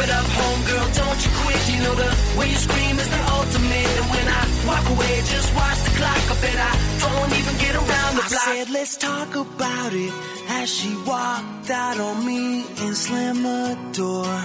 it 0.00 0.10
home, 0.10 0.60
girl, 0.70 0.88
don't 1.00 1.20
you 1.24 1.30
quit. 1.42 1.60
You 1.70 1.78
know 1.84 1.94
the 1.94 2.10
way 2.38 2.48
you 2.50 2.56
scream 2.56 2.98
is 2.98 3.08
the 3.08 3.22
ultimate. 3.38 3.90
And 3.98 4.06
when 4.14 4.26
I 4.28 4.42
walk 4.66 4.86
away, 4.94 5.14
just 5.34 5.48
watch 5.54 5.80
the 5.86 5.92
clock. 5.98 6.22
I 6.32 6.36
bet 6.44 6.58
I 6.70 6.74
don't 7.04 7.32
even 7.40 7.54
get 7.64 7.74
around 7.74 8.12
the 8.18 8.26
block. 8.30 8.48
Said, 8.52 8.70
let's 8.70 8.96
talk 8.96 9.30
about 9.34 9.92
it 9.92 10.12
as 10.48 10.68
she 10.68 10.90
walked 11.06 11.70
out 11.70 11.98
on 12.00 12.26
me 12.26 12.64
and 12.82 12.96
slammed 12.96 13.44
the 13.44 13.78
door. 13.92 14.38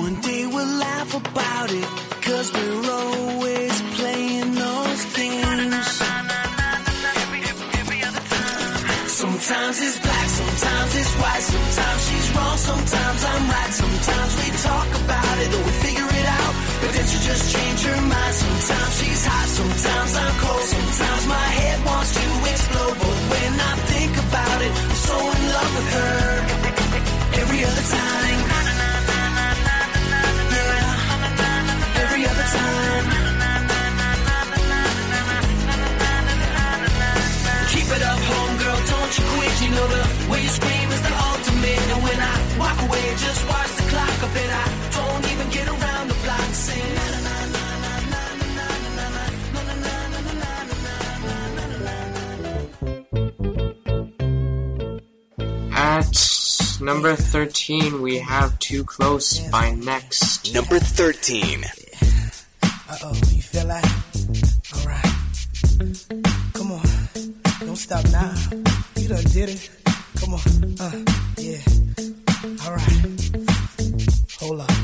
One 0.00 0.20
day 0.22 0.46
we'll 0.46 0.74
laugh 0.86 1.14
about 1.14 1.70
it, 1.70 1.88
cause 2.22 2.50
we're 2.54 2.90
always 2.90 3.82
playing 3.98 4.54
those 4.54 5.04
games. 5.14 6.02
Sometimes 9.20 9.80
it's 9.82 9.98
black, 10.00 10.28
sometimes 10.62 10.94
it's 10.94 11.14
white, 11.18 11.42
sometimes 11.42 12.00
she's 12.06 12.28
wrong, 12.36 12.56
sometimes 12.56 13.20
I'm 13.24 13.44
right. 13.50 13.72
Sometimes 13.72 14.32
we 14.38 14.48
talk 14.62 14.88
about 15.02 15.36
it, 15.42 15.48
though 15.50 15.64
we 15.66 15.74
figure 15.86 16.10
it 16.20 16.26
out. 16.38 16.52
But 16.80 16.90
then 16.94 17.06
she 17.10 17.18
just 17.30 17.44
change 17.54 17.80
her 17.82 18.00
mind. 18.00 18.34
Sometimes 18.34 18.92
she's 18.98 19.24
hot, 19.26 19.48
sometimes 19.58 20.12
I'm 20.22 20.34
cold. 20.42 20.66
Sometimes 20.74 21.22
my 21.26 21.48
head 21.58 21.78
wants 21.84 22.10
to 22.14 22.24
explode. 22.50 22.96
But 23.02 23.18
when 23.32 23.52
I 23.70 23.72
think 23.90 24.12
about 24.26 24.58
it, 24.66 24.72
I'm 24.90 24.98
so 25.08 25.16
in 25.34 25.42
love 25.56 25.72
with 25.76 25.88
her. 25.98 26.22
Every 27.42 27.60
other 27.64 27.86
time. 27.98 28.41
quit. 39.34 39.54
You 39.62 39.70
know 39.76 39.86
the 39.96 40.02
way 40.30 40.40
you 40.42 40.52
scream 40.58 40.88
is 40.96 41.02
the 41.02 41.14
ultimate. 41.30 41.84
And 41.92 42.00
when 42.06 42.18
I 42.32 42.34
walk 42.58 42.78
away, 42.86 43.04
just 43.26 43.42
watch 43.48 43.72
the 43.78 43.86
clock 43.92 44.18
a 44.26 44.30
bit. 44.36 44.50
I 44.50 44.66
don't 44.96 45.24
even 45.32 45.48
get 45.50 45.66
around 45.68 46.08
the 46.08 46.18
block. 46.24 46.42
At 55.74 56.78
number 56.80 57.16
13, 57.16 58.02
we 58.02 58.18
have 58.18 58.58
Too 58.58 58.84
Close 58.84 59.40
by 59.50 59.70
Next. 59.72 60.54
Number 60.54 60.78
13. 60.78 61.64
Uh 62.62 62.98
oh, 63.02 63.14
you 63.32 63.42
feel 63.42 63.66
like? 63.66 63.84
Alright. 64.76 65.12
Come 66.52 66.72
on, 66.72 66.86
don't 67.60 67.76
stop 67.76 68.04
now. 68.10 68.81
Done 69.12 69.24
did 69.24 69.48
it. 69.50 69.70
Come 70.20 70.32
on. 70.32 70.40
Uh, 70.80 71.04
yeah. 71.36 71.60
Alright. 72.64 73.30
Hold 74.40 74.60
up. 74.62 74.81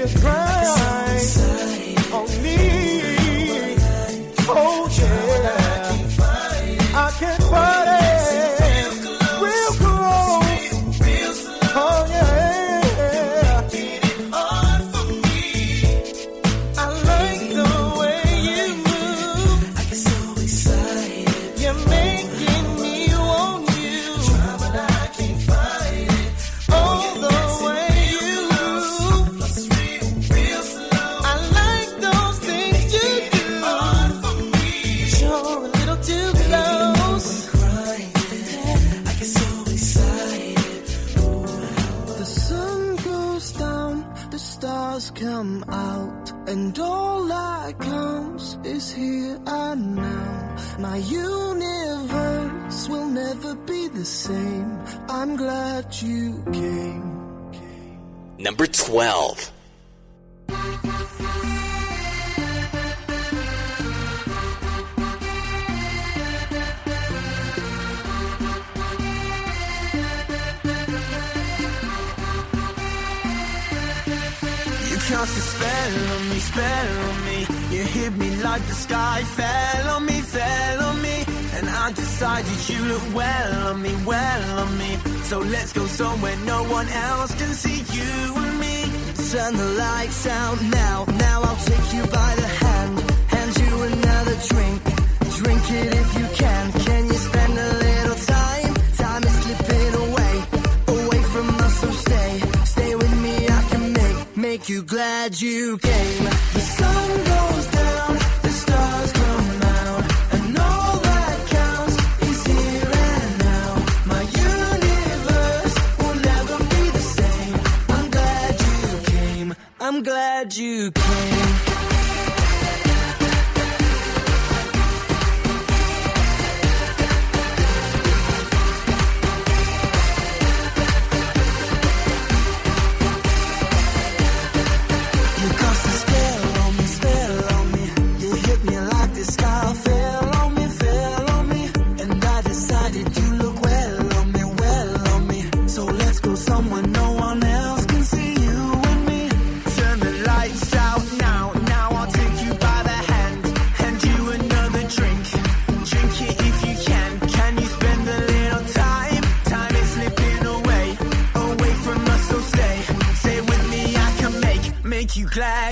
you 0.00 0.18
cry. 0.18 0.49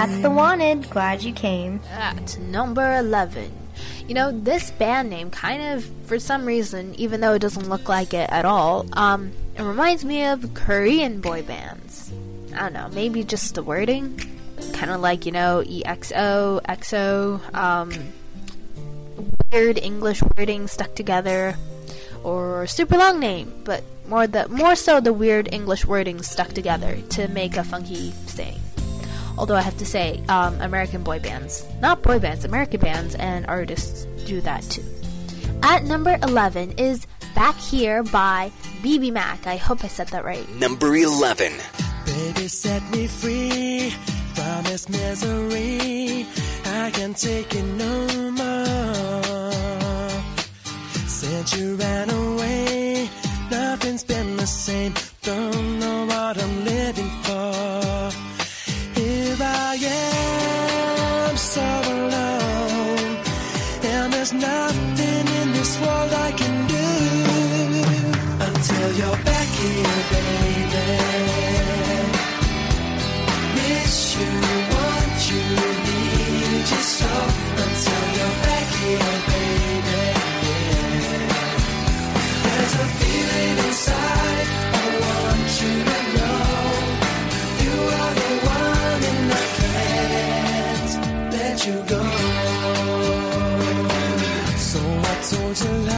That's 0.00 0.22
the 0.22 0.30
wanted. 0.30 0.88
Glad 0.88 1.22
you 1.22 1.34
came. 1.34 1.78
At 1.92 2.38
number 2.38 2.96
11. 2.96 3.52
You 4.08 4.14
know, 4.14 4.32
this 4.32 4.70
band 4.70 5.10
name 5.10 5.30
kind 5.30 5.60
of, 5.74 5.84
for 6.06 6.18
some 6.18 6.46
reason, 6.46 6.94
even 6.94 7.20
though 7.20 7.34
it 7.34 7.40
doesn't 7.40 7.68
look 7.68 7.86
like 7.86 8.14
it 8.14 8.30
at 8.30 8.46
all, 8.46 8.86
um, 8.94 9.30
it 9.58 9.62
reminds 9.62 10.02
me 10.02 10.24
of 10.24 10.54
Korean 10.54 11.20
boy 11.20 11.42
bands. 11.42 12.10
I 12.54 12.60
don't 12.60 12.72
know, 12.72 12.88
maybe 12.94 13.24
just 13.24 13.54
the 13.54 13.62
wording? 13.62 14.18
Kind 14.72 14.90
of 14.90 15.02
like, 15.02 15.26
you 15.26 15.32
know, 15.32 15.62
EXO, 15.66 16.62
EXO, 16.62 17.54
um, 17.54 17.92
weird 19.52 19.76
English 19.76 20.22
wording 20.34 20.66
stuck 20.66 20.94
together, 20.94 21.56
or 22.24 22.66
super 22.66 22.96
long 22.96 23.20
name, 23.20 23.52
but 23.64 23.84
more 24.08 24.26
the 24.26 24.48
more 24.48 24.76
so 24.76 24.98
the 25.00 25.12
weird 25.12 25.52
English 25.52 25.84
wording 25.84 26.22
stuck 26.22 26.48
together 26.48 26.96
to 27.10 27.28
make 27.28 27.58
a 27.58 27.64
funky 27.64 28.12
saying. 28.26 28.60
Although 29.40 29.56
I 29.56 29.62
have 29.62 29.78
to 29.78 29.86
say, 29.86 30.22
um, 30.28 30.60
American 30.60 31.02
boy 31.02 31.18
bands, 31.18 31.64
not 31.80 32.02
boy 32.02 32.18
bands, 32.18 32.44
American 32.44 32.78
bands 32.78 33.14
and 33.14 33.46
artists 33.46 34.04
do 34.26 34.42
that 34.42 34.62
too. 34.64 34.84
At 35.62 35.84
number 35.84 36.18
11 36.22 36.72
is 36.72 37.06
Back 37.34 37.56
Here 37.56 38.02
by 38.02 38.52
BBMak. 38.82 39.46
I 39.46 39.56
hope 39.56 39.82
I 39.82 39.88
said 39.88 40.08
that 40.08 40.26
right. 40.26 40.46
Number 40.56 40.94
11. 40.94 41.54
Baby, 42.04 42.48
set 42.48 42.82
me 42.90 43.06
free 43.06 43.88
from 44.34 44.64
this 44.64 44.90
misery. 44.90 46.26
I 46.66 46.90
can't 46.90 47.16
take 47.16 47.54
it 47.54 47.64
no 47.64 48.30
more. 48.32 50.22
Since 51.08 51.56
you 51.56 51.76
ran 51.76 52.10
away, 52.10 53.08
nothing's 53.50 54.04
been 54.04 54.36
the 54.36 54.46
same. 54.46 54.92
Don't 55.22 55.78
know 55.80 56.04
what 56.04 56.36
I'm 56.36 56.64
living 56.66 57.08
for. 57.22 58.29
I 59.42 59.74
am, 59.74 61.36
so 61.36 61.60
alone. 61.60 63.16
And 63.82 64.12
there's 64.12 64.32
nothing 64.32 65.24
in 65.40 65.52
this 65.52 65.78
world 65.80 66.12
I 66.12 66.32
can 66.32 66.56
do 66.66 66.88
until 68.48 68.92
you're 68.98 69.20
back 69.24 69.48
here, 69.62 70.00
baby. 70.12 70.90
Miss 73.56 73.96
you, 74.18 74.32
want 74.74 75.18
you, 75.30 75.46
need 75.88 76.66
you 76.72 76.82
so 76.98 77.12
until 77.64 78.04
you're 78.16 78.38
back 78.48 78.68
here, 78.82 79.16
baby. 79.30 80.00
There's 82.44 82.74
a 82.74 82.86
feeling 82.98 83.58
inside. 83.68 84.39
I 95.62 95.89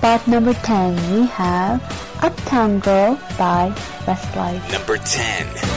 Spot 0.00 0.26
number 0.26 0.54
10, 0.54 1.12
we 1.12 1.26
have 1.26 1.78
Uptown 2.22 2.78
Girl 2.78 3.16
by 3.36 3.70
Westlife. 4.06 4.72
Number 4.72 4.96
10. 4.96 5.69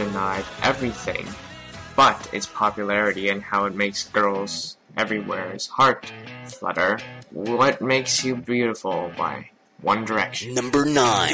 denied 0.00 0.44
everything 0.62 1.26
but 1.94 2.16
its 2.32 2.46
popularity 2.46 3.28
and 3.28 3.42
how 3.42 3.66
it 3.66 3.74
makes 3.74 4.08
girls 4.08 4.78
everywhere's 4.96 5.66
heart 5.66 6.10
flutter. 6.46 6.98
What 7.30 7.82
makes 7.82 8.24
you 8.24 8.36
beautiful 8.36 9.12
by 9.18 9.50
One 9.82 10.06
Direction? 10.06 10.54
Number 10.54 10.86
9 10.86 11.28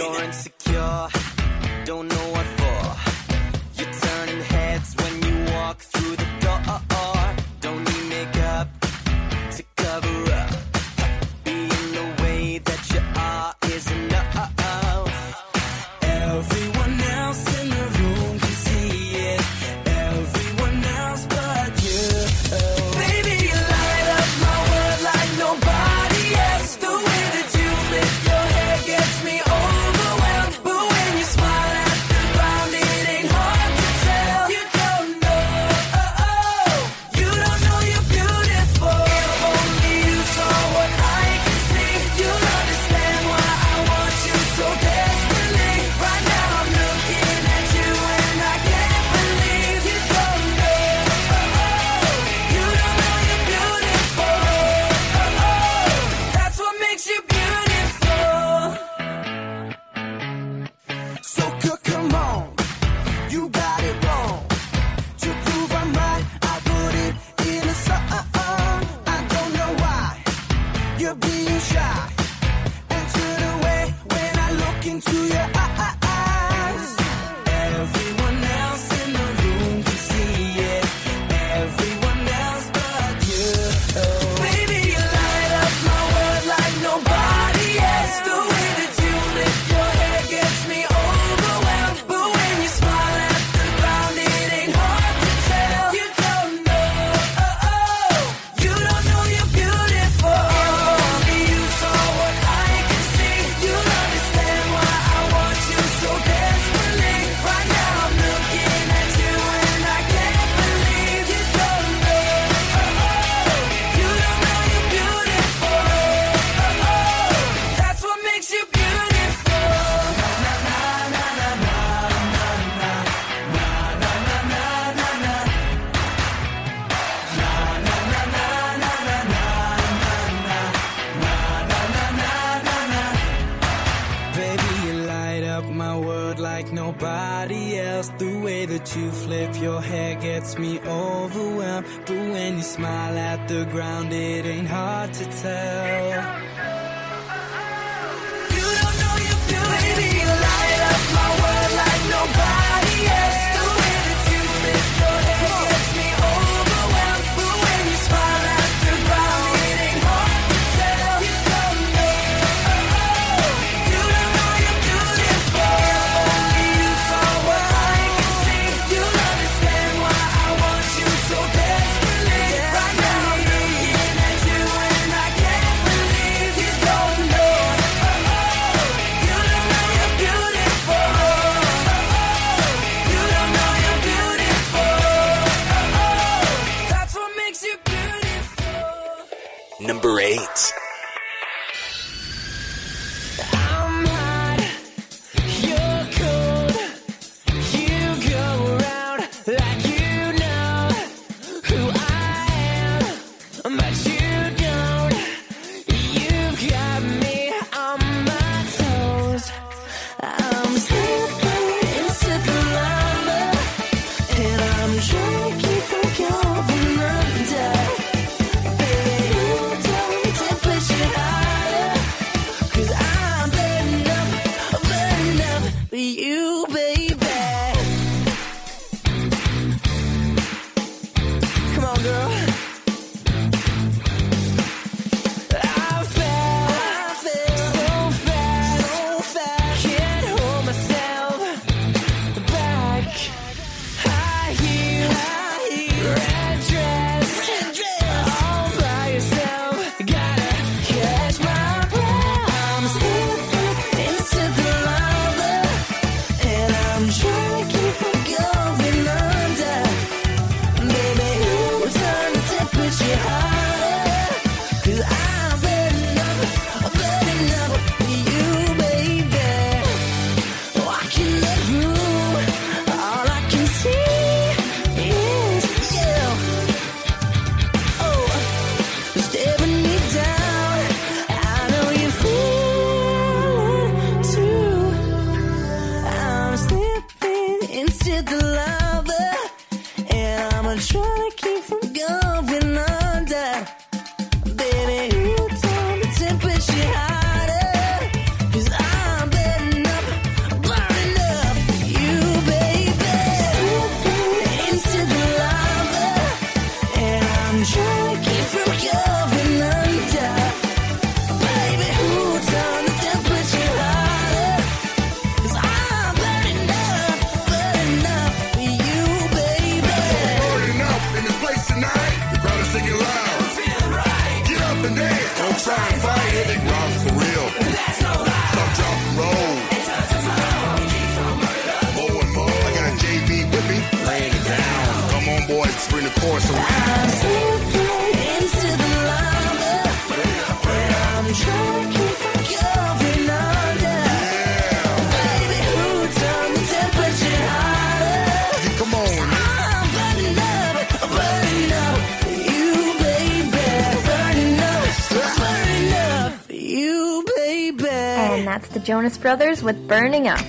Jonas 358.87 359.19
Brothers 359.19 359.65
with 359.65 359.89
Burning 359.89 360.29
Up. 360.29 360.47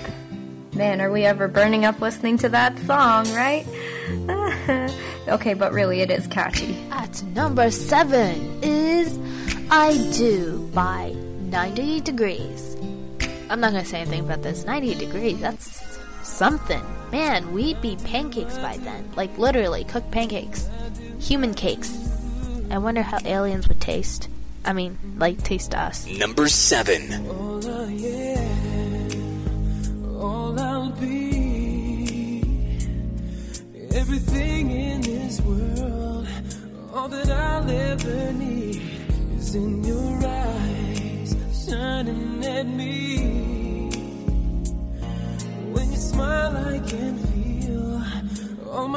Man, 0.75 1.01
are 1.01 1.09
we 1.09 1.25
ever 1.25 1.47
burning 1.47 1.85
up 1.85 1.99
listening 1.99 2.37
to 2.37 2.49
that 2.49 2.77
song, 2.77 3.25
right? 3.33 3.65
okay, 5.27 5.55
but 5.55 5.73
really, 5.73 6.01
it 6.01 6.11
is 6.11 6.27
catchy. 6.27 6.77
At 6.91 7.23
number 7.33 7.71
seven 7.71 8.59
is 8.61 9.17
I 9.71 9.97
Do 10.15 10.69
by 10.71 11.15
90 11.49 12.01
Degrees. 12.01 12.77
I'm 13.49 13.59
not 13.59 13.71
gonna 13.71 13.83
say 13.83 14.01
anything 14.01 14.19
about 14.19 14.43
this. 14.43 14.65
90 14.65 14.93
Degrees, 14.93 15.39
that's 15.39 15.97
something. 16.21 16.83
Man, 17.11 17.51
we'd 17.51 17.81
be 17.81 17.95
pancakes 17.95 18.59
by 18.59 18.77
then. 18.77 19.09
Like, 19.15 19.35
literally, 19.39 19.83
cooked 19.83 20.11
pancakes. 20.11 20.69
Human 21.21 21.55
cakes. 21.55 21.91
I 22.69 22.77
wonder 22.77 23.01
how 23.01 23.17
aliens 23.25 23.67
would 23.67 23.81
taste. 23.81 24.29
I 24.63 24.73
mean, 24.73 24.99
like, 25.17 25.41
taste 25.43 25.73
us. 25.73 26.05
Number 26.05 26.47
seven. 26.47 27.56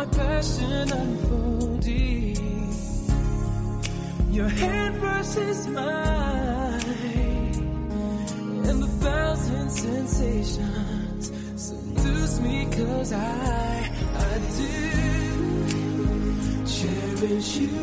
my 0.00 0.06
passion 0.06 0.92
unfolding. 0.92 2.36
Your 4.30 4.48
hand 4.48 4.94
versus 4.96 5.66
mine, 5.66 6.80
and 8.68 8.82
the 8.84 8.92
thousand 9.04 9.68
sensations 9.70 11.24
seduce 11.56 12.40
me 12.40 12.66
cause 12.76 13.12
I, 13.12 13.90
I 14.28 14.32
do 14.60 14.72
cherish 16.76 17.56
you 17.62 17.76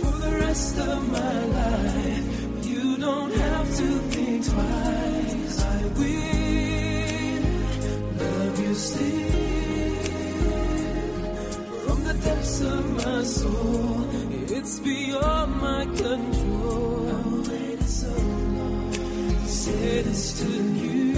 for 0.00 0.16
the 0.24 0.32
rest 0.40 0.78
of 0.78 0.98
my 1.12 1.36
life. 1.60 2.26
You 2.66 2.96
don't 2.96 3.32
have 3.32 3.68
to 3.76 3.88
think 4.12 4.44
twice. 4.50 5.56
I 5.62 5.82
will 5.98 6.53
from 11.84 12.02
the 12.02 12.14
depths 12.24 12.60
of 12.60 13.06
my 13.06 13.22
soul. 13.22 14.04
It's 14.50 14.80
beyond 14.80 15.60
my 15.60 15.84
control. 15.84 17.08
I 17.08 17.22
waited 17.48 17.88
so 17.88 18.08
long 18.08 18.92
to 18.92 19.46
say 19.46 20.02
this 20.02 20.40
to 20.40 20.50
you. 20.82 21.12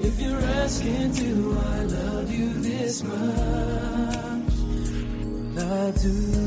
If 0.00 0.18
you're 0.18 0.40
asking, 0.40 1.12
do 1.12 1.58
I 1.58 1.82
love 1.82 2.30
you 2.32 2.54
this 2.54 3.02
much? 3.02 4.54
I 5.58 5.90
do. 6.00 6.43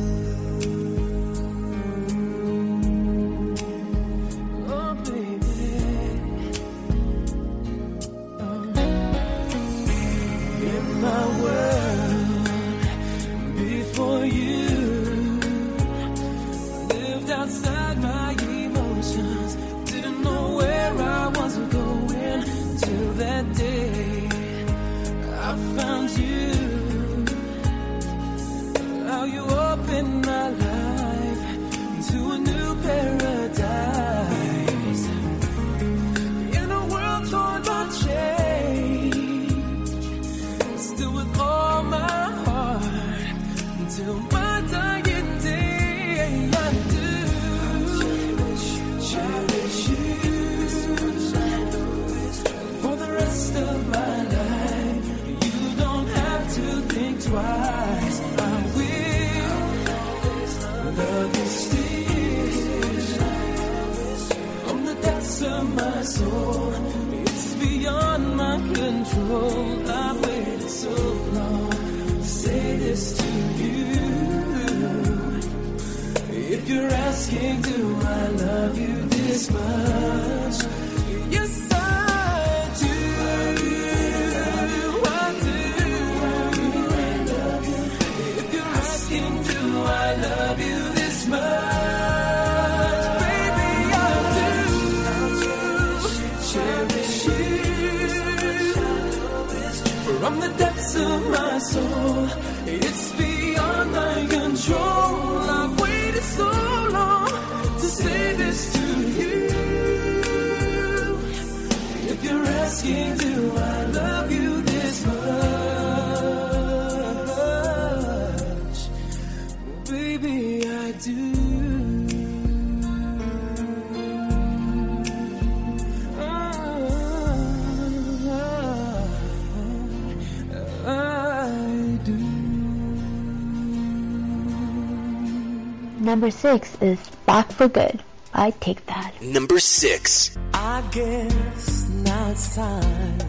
Number 136.07 136.31
six 136.31 136.81
is 136.81 136.97
Back 137.25 137.51
for 137.51 137.67
Good 137.67 138.01
I 138.33 138.51
Take 138.51 138.85
That. 138.85 139.21
Number 139.21 139.59
6. 139.59 140.37
I 140.53 140.81
guess 140.89 141.89
now 141.89 142.29
it's 142.31 142.55
time 142.55 143.19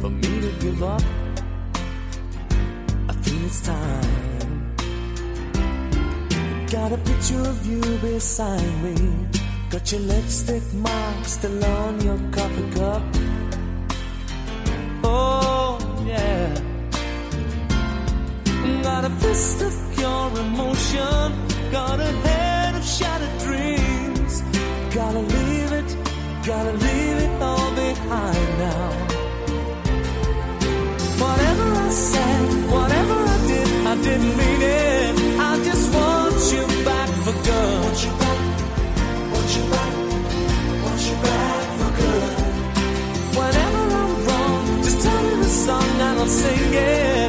for 0.00 0.08
me 0.08 0.40
to 0.40 0.50
give 0.60 0.82
up. 0.82 1.02
I 3.10 3.12
feel 3.20 3.44
it's 3.44 3.60
time. 3.60 4.66
Got 6.70 6.92
a 6.92 6.96
picture 6.96 7.40
of 7.40 7.66
you 7.66 7.82
beside 7.98 8.82
me. 8.82 9.28
Got 9.68 9.92
your 9.92 10.00
lipstick 10.00 10.72
mark 10.72 11.26
still 11.26 11.62
on 11.62 12.00
your 12.00 12.18
coffee 12.32 12.70
cup. 12.70 13.02
Oh, 15.04 15.78
yeah. 16.06 16.54
Got 18.82 19.04
a 19.04 19.10
fist 19.20 19.60
of 19.60 19.89
pure 20.00 20.32
emotion. 20.46 21.24
Got 21.70 22.00
a 22.00 22.10
head 22.26 22.74
of 22.74 22.84
shattered 22.96 23.36
dreams. 23.46 24.32
Gotta 24.98 25.22
leave 25.34 25.72
it, 25.80 25.90
gotta 26.50 26.72
leave 26.86 27.18
it 27.26 27.32
all 27.48 27.70
behind 27.84 28.48
now. 28.66 28.88
Whatever 31.24 31.66
I 31.86 31.90
said, 32.12 32.42
whatever 32.76 33.16
I 33.34 33.38
did, 33.50 33.68
I 33.92 33.94
didn't 34.06 34.34
mean 34.40 34.62
it. 34.88 35.14
I 35.50 35.52
just 35.68 35.86
want 35.94 36.38
you 36.54 36.64
back 36.88 37.10
for 37.24 37.36
good. 37.48 37.76
Want 37.84 38.00
you 38.06 38.12
back, 38.24 38.40
want 39.32 39.50
you 39.56 39.64
back, 39.74 39.94
want 40.84 41.02
you 41.08 41.16
back 41.28 41.64
for 41.78 41.90
good. 42.00 42.32
Whenever 43.40 43.82
I'm 44.02 44.12
wrong, 44.26 44.62
just 44.84 44.98
tell 45.04 45.22
me 45.26 45.34
the 45.44 45.52
song 45.64 45.90
and 46.06 46.18
I'll 46.20 46.26
sing 46.26 46.74
it. 46.74 47.19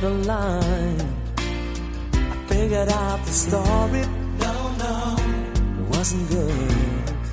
But 0.00 0.06
underlined, 0.06 1.02
I 1.36 2.46
figured 2.48 2.88
out 2.88 3.24
the 3.24 3.32
story. 3.32 4.02
No, 4.38 4.72
no, 4.78 5.16
it 5.78 5.88
wasn't 5.96 6.28
good. 6.30 6.74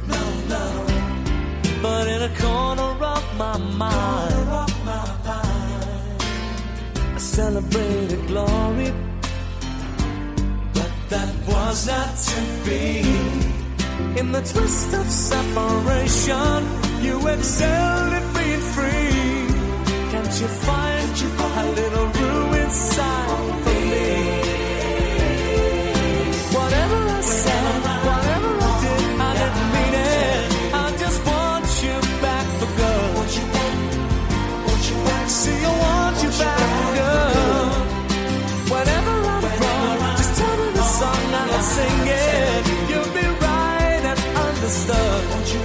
No, 0.08 0.24
no, 0.50 0.88
but 1.82 2.08
in 2.08 2.22
a 2.22 2.30
corner 2.40 3.06
of 3.06 3.38
my 3.38 3.58
mind, 3.58 4.48
I 7.06 7.18
celebrated 7.18 8.28
glory. 8.28 8.92
But 10.74 10.92
that 11.10 11.34
was 11.48 11.88
not 11.88 12.16
to 12.18 12.42
be. 12.66 13.02
In 14.20 14.32
the 14.32 14.42
twist 14.42 14.94
of 14.94 15.06
separation, 15.10 16.68
you 17.02 17.28
excelled 17.28 18.14
at 18.14 18.24
being 18.24 18.26
free. 18.26 18.27
Can't 20.38 20.52
you 20.52 20.56
find 20.70 21.18
a 21.18 21.72
little 21.82 22.08
room 22.10 22.54
inside 22.54 23.64
for 23.64 23.80
me? 23.90 24.06
Whatever 26.54 27.00
I 27.10 27.22
said, 27.22 27.82
whatever 28.06 28.52
I 28.62 28.72
did, 28.84 29.02
I 29.18 29.32
didn't 29.40 29.70
mean 29.74 29.96
it. 29.98 30.46
I 30.76 30.86
just 31.02 31.20
want 31.26 31.66
you 31.82 31.98
back 32.22 32.46
for 32.60 32.70
good. 32.78 33.30
You 33.34 33.46
back, 33.56 33.78
you. 34.90 35.28
See, 35.28 35.58
I 35.58 35.74
want 35.84 36.18
you 36.22 36.30
back 36.38 36.62
for 36.78 36.92
good. 37.00 37.74
I'm 39.42 39.60
wrong, 39.64 40.18
just 40.18 40.34
tell 40.38 40.56
me 40.62 40.70
the 40.78 40.86
song 41.00 41.24
and 41.40 41.50
I'll 41.50 41.66
sing 41.76 42.04
it. 42.06 42.62
You'll 42.90 43.14
be 43.18 43.26
right 43.42 44.04
and 44.12 44.20
understood. 44.46 45.24
You 45.50 45.62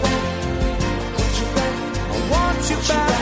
you 1.36 1.47
back. 1.57 1.74
I 2.09 2.31
want 2.32 2.70
you 2.70 2.78
back 2.89 3.22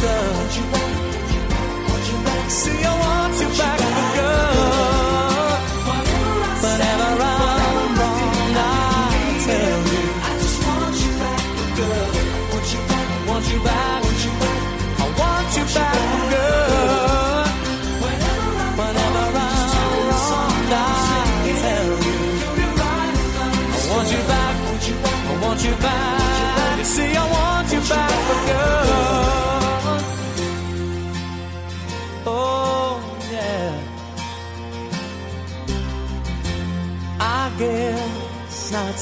sun. 0.00 0.37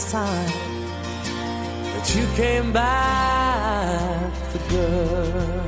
last 0.07 0.13
time 0.13 0.51
that 1.93 2.15
you 2.15 2.27
came 2.37 2.73
back 2.73 4.33
for 4.35 4.59
good. 4.71 5.63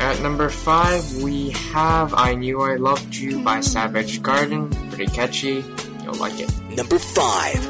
At 0.00 0.20
number 0.20 0.48
five, 0.50 1.22
we 1.22 1.50
have 1.50 2.14
I 2.14 2.34
Knew 2.34 2.60
I 2.60 2.76
Loved 2.76 3.14
You 3.14 3.42
by 3.42 3.60
Savage 3.60 4.22
Garden. 4.22 4.70
Pretty 4.90 5.06
catchy. 5.06 5.64
You'll 6.04 6.14
like 6.14 6.38
it. 6.38 6.52
Number 6.76 6.98
five. 6.98 7.60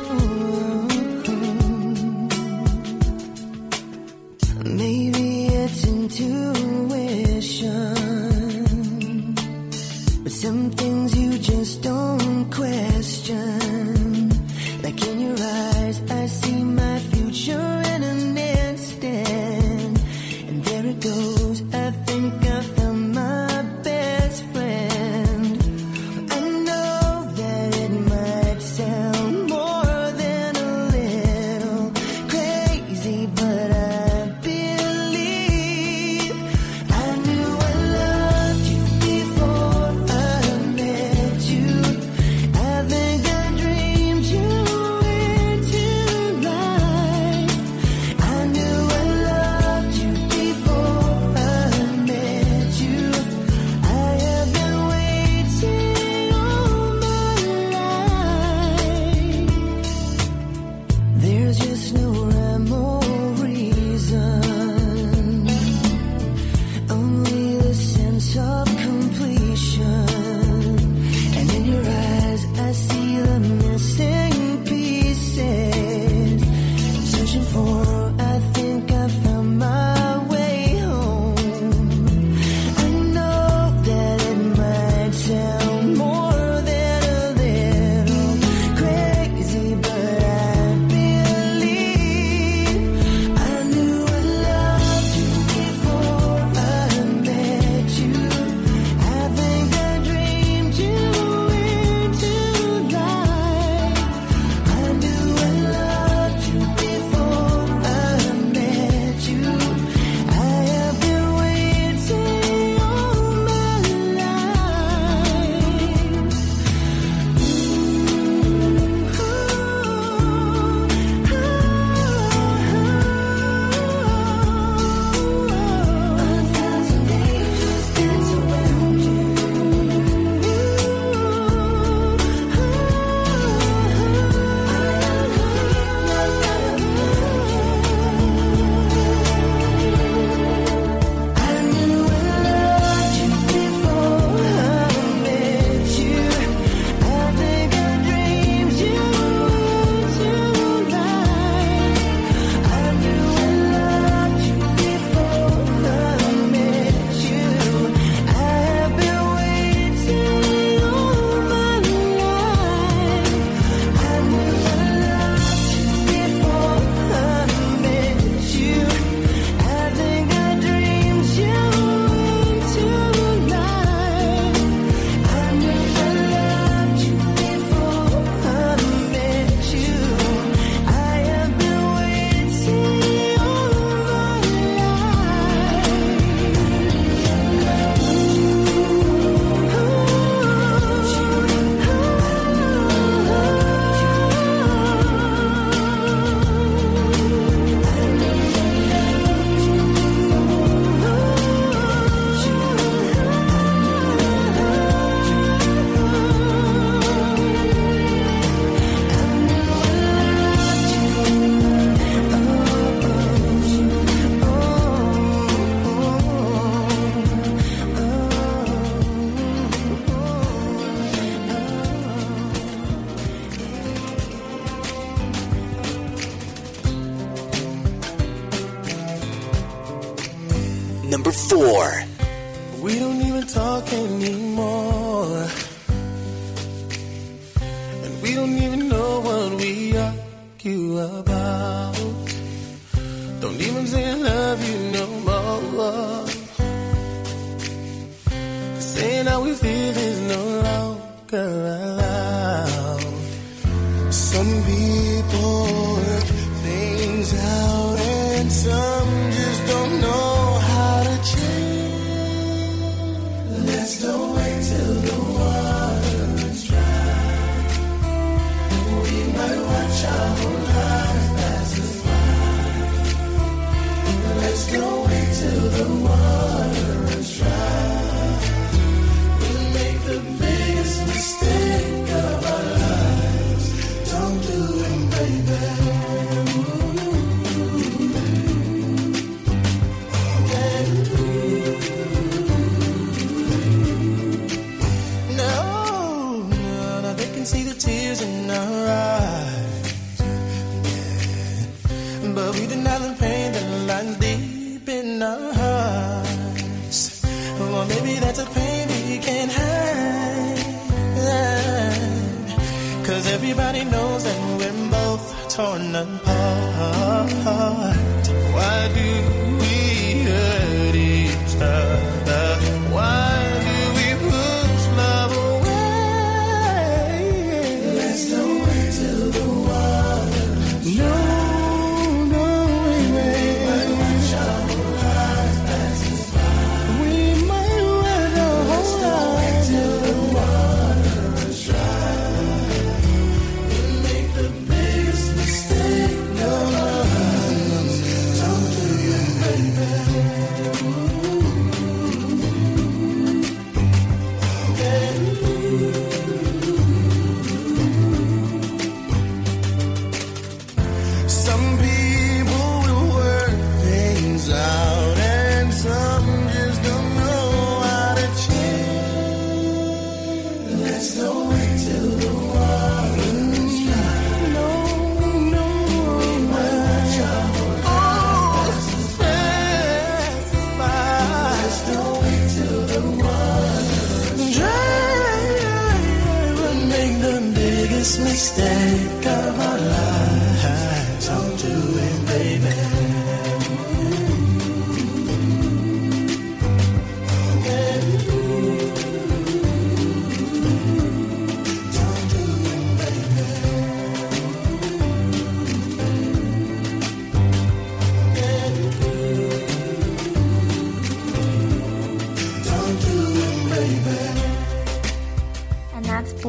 Maybe 4.64 5.46
it's 5.46 5.86
into 5.86 6.55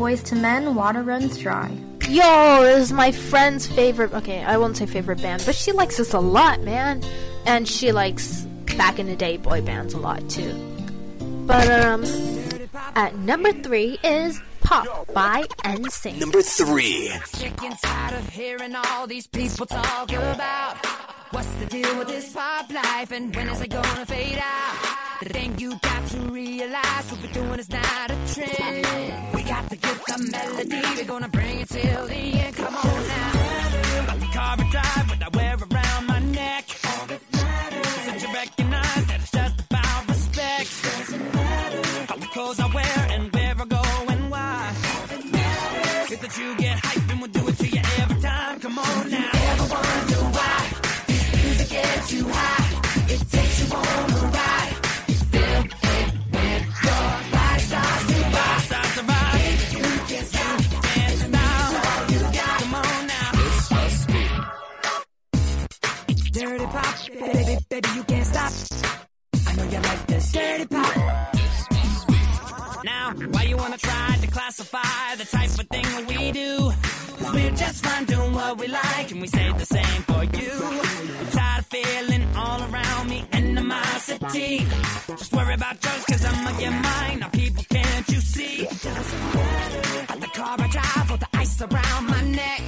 Boyz 0.07 0.31
II 0.31 0.39
Men, 0.39 0.73
Water 0.73 1.03
Runs 1.03 1.37
Dry. 1.37 1.69
Yo, 2.07 2.63
this 2.63 2.83
is 2.83 2.93
my 2.93 3.11
friend's 3.11 3.67
favorite. 3.67 4.13
Okay, 4.13 4.41
I 4.41 4.55
won't 4.55 4.77
say 4.77 4.85
favorite 4.85 5.21
band, 5.21 5.43
but 5.45 5.53
she 5.53 5.73
likes 5.73 5.99
us 5.99 6.13
a 6.13 6.19
lot, 6.19 6.61
man. 6.61 7.03
And 7.45 7.67
she 7.67 7.91
likes 7.91 8.43
back 8.77 8.99
in 8.99 9.07
the 9.07 9.17
day 9.17 9.35
boy 9.35 9.61
bands 9.61 9.93
a 9.93 9.97
lot 9.97 10.29
too. 10.29 10.53
But 11.45 11.69
um, 11.69 12.05
at 12.95 13.17
number 13.17 13.51
three 13.51 13.99
is 14.01 14.39
Pop 14.61 15.13
by 15.13 15.43
NSYNC. 15.65 16.19
Number 16.19 16.41
three. 16.41 17.07
Sick 17.25 17.61
and 17.61 17.77
tired 17.79 18.13
of 18.13 18.29
hearing 18.29 18.75
all 18.75 19.07
these 19.07 19.27
people 19.27 19.65
talk 19.65 20.09
about 20.11 20.85
what's 21.31 21.47
the 21.55 21.65
deal 21.65 21.97
with 21.97 22.07
this 22.07 22.33
pop 22.33 22.71
life 22.71 23.11
and 23.11 23.35
when 23.35 23.49
is 23.49 23.61
it 23.61 23.69
gonna 23.71 24.05
fade 24.05 24.39
out? 24.41 24.97
The 25.21 25.29
thing 25.29 25.57
you 25.57 25.77
got 25.79 26.07
to 26.07 26.17
realize 26.31 27.11
what 27.11 27.21
we're 27.21 27.33
doing 27.33 27.59
is 27.59 27.69
not 27.69 28.11
a 28.11 28.33
trend. 28.33 28.76
Melody, 30.57 30.81
we're 30.97 31.05
gonna 31.05 31.29
bring 31.29 31.59
it 31.59 31.69
till 31.69 32.07
the 32.07 32.15
end. 32.15 32.55
Come 32.55 32.75
on 32.75 33.07
now. 33.07 34.05
Like 34.07 34.33
car 34.33 34.57
drive, 34.57 35.09
what 35.09 35.23
I 35.23 35.29
wear 35.37 35.55
around 35.55 36.07
my 36.07 36.19
neck. 36.19 36.65
All 36.85 37.05
that 37.07 37.21
matters. 37.33 37.87
Since 38.05 38.23
you 38.23 38.33
recognize 38.33 39.05
that 39.07 39.19
it's 39.21 39.31
just 39.31 39.59
about 39.61 40.07
respect. 40.07 40.69
Doesn't 40.83 41.33
matter. 41.33 42.13
All 42.13 42.19
the 42.19 42.27
clothes 42.27 42.59
I 42.59 42.67
wear 42.73 43.07
and 43.11 43.33
where 43.33 43.55
I 43.59 43.65
go 43.65 43.83
and 44.09 44.31
why. 44.31 44.73
Is 46.11 46.19
that 46.19 46.37
you 46.37 46.55
get 46.57 46.77
hyped 46.77 47.11
and 47.11 47.19
we'll 47.21 47.31
do 47.31 47.47
it 47.47 47.57
to 47.57 47.67
you 47.67 47.81
every 48.01 48.21
time. 48.21 48.59
Come 48.59 48.79
on 48.79 49.11
now. 49.11 49.29
Ever 49.33 49.67
wonder 49.73 50.21
why 50.37 50.69
this 51.07 51.33
music 51.35 51.69
gets 51.69 52.13
you 52.13 52.27
high? 52.29 53.13
It 53.13 53.21
takes 53.29 53.59
you 53.61 53.75
on 53.75 54.26
baby, 67.81 67.95
you 67.95 68.03
can't 68.03 68.25
stop. 68.25 68.51
I 69.47 69.55
know 69.55 69.63
you 69.63 69.79
like 69.79 70.07
this 70.07 70.31
dirty 70.31 70.65
pop. 70.65 70.95
Now, 72.83 73.13
why 73.31 73.43
you 73.43 73.57
wanna 73.57 73.77
try 73.77 74.17
to 74.21 74.27
classify 74.27 75.15
the 75.17 75.25
type 75.25 75.49
of 75.61 75.67
thing 75.67 75.83
that 75.83 76.05
we 76.07 76.31
do? 76.31 76.71
Cause 77.17 77.33
we're 77.33 77.51
just 77.51 77.85
fine 77.85 78.05
doing 78.05 78.33
what 78.33 78.57
we 78.59 78.67
like, 78.67 79.11
and 79.11 79.21
we 79.21 79.27
say 79.27 79.51
the 79.53 79.65
same 79.65 80.01
for 80.09 80.23
you. 80.23 80.53
I'm 81.19 81.27
tired 81.37 81.59
of 81.59 81.67
feeling 81.67 82.23
all 82.35 82.61
around 82.69 83.09
me 83.09 83.27
animosity. 83.33 84.65
Just 85.07 85.33
worry 85.33 85.53
about 85.53 85.83
yours, 85.83 86.05
cause 86.05 86.25
I'm 86.25 86.47
on 86.47 86.59
your 86.59 86.71
mind. 86.71 87.19
Now, 87.21 87.29
people, 87.29 87.63
can't 87.69 88.07
you 88.09 88.21
see? 88.21 88.67
At 88.67 90.19
the 90.25 90.29
car 90.33 90.55
I 90.59 90.67
drive 90.67 91.11
or 91.11 91.17
the 91.17 91.29
ice 91.33 91.61
around 91.61 92.07
my 92.07 92.21
neck. 92.23 92.66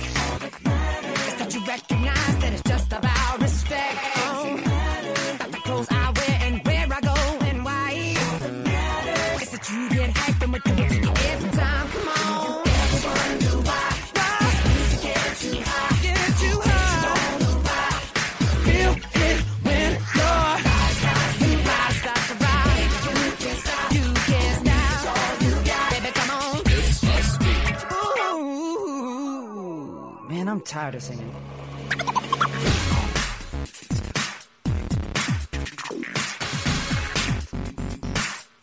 I'm 30.60 30.66
tired 30.66 30.96
of 30.96 31.02
singing. 31.02 31.34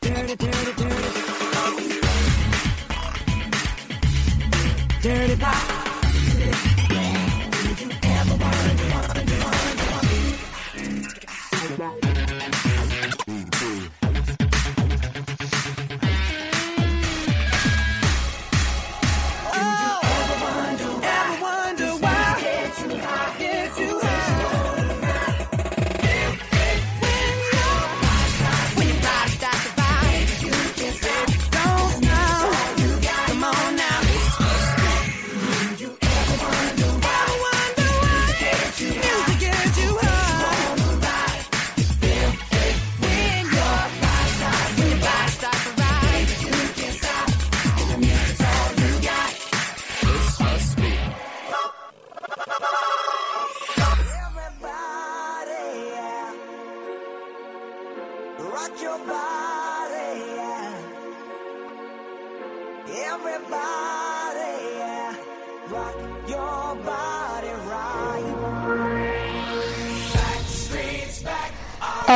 Dirty, 0.02 0.36
dirty, 0.36 0.73
dirty. 0.77 1.20
Dirty 5.01 5.36
pop. 5.36 5.76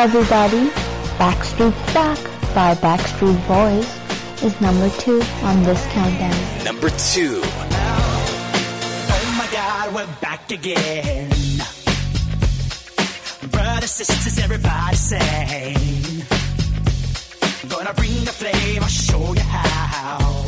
Everybody, 0.03 0.71
Backstreet's 1.19 1.93
Back 1.93 2.17
by 2.55 2.75
Backstreet 2.77 3.37
Boys 3.47 3.87
is 4.43 4.59
number 4.59 4.89
two 4.99 5.21
on 5.43 5.63
this 5.63 5.85
countdown. 5.93 6.65
Number 6.65 6.89
two. 6.89 7.43
Oh 7.45 9.35
my 9.37 9.47
god, 9.53 9.95
we're 9.95 10.07
back 10.23 10.51
again. 10.51 11.29
Brothers, 13.51 13.91
sisters, 13.91 14.39
everybody 14.43 14.97
say. 14.97 15.75
Gonna 17.69 17.93
bring 17.93 18.25
the 18.25 18.33
flame, 18.33 18.83
I'll 18.83 18.89
show 18.89 19.35
you 19.35 19.41
how. 19.43 20.47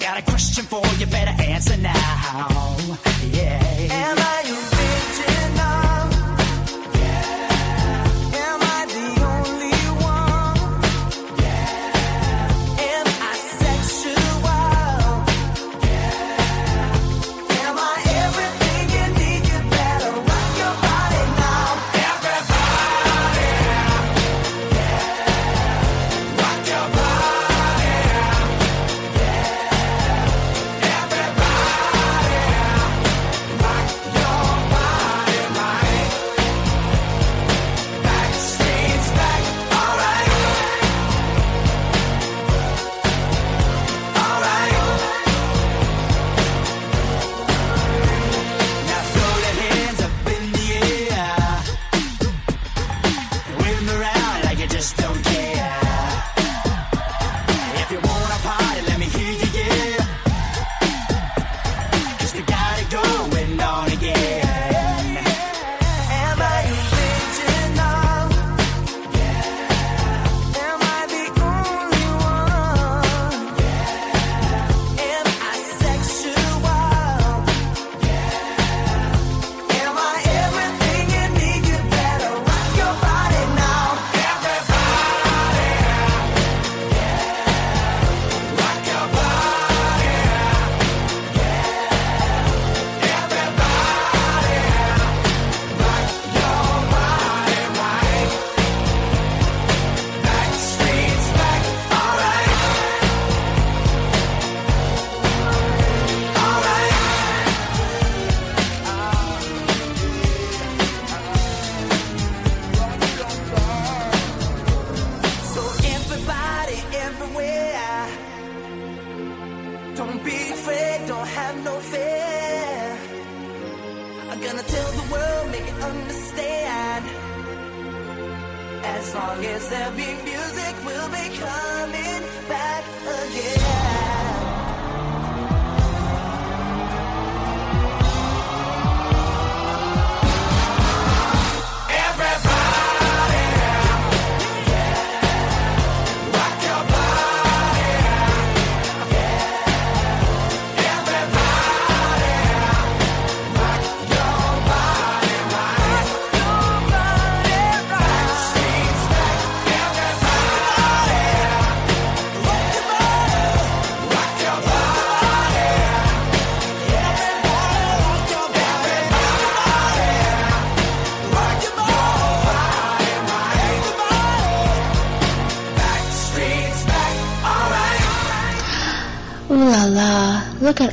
Got 0.00 0.18
a 0.18 0.22
question 0.22 0.64
for 0.64 0.84
you, 0.98 1.06
better 1.06 1.40
answer 1.40 1.76
now. 1.76 2.76
Yeah. 3.30 3.65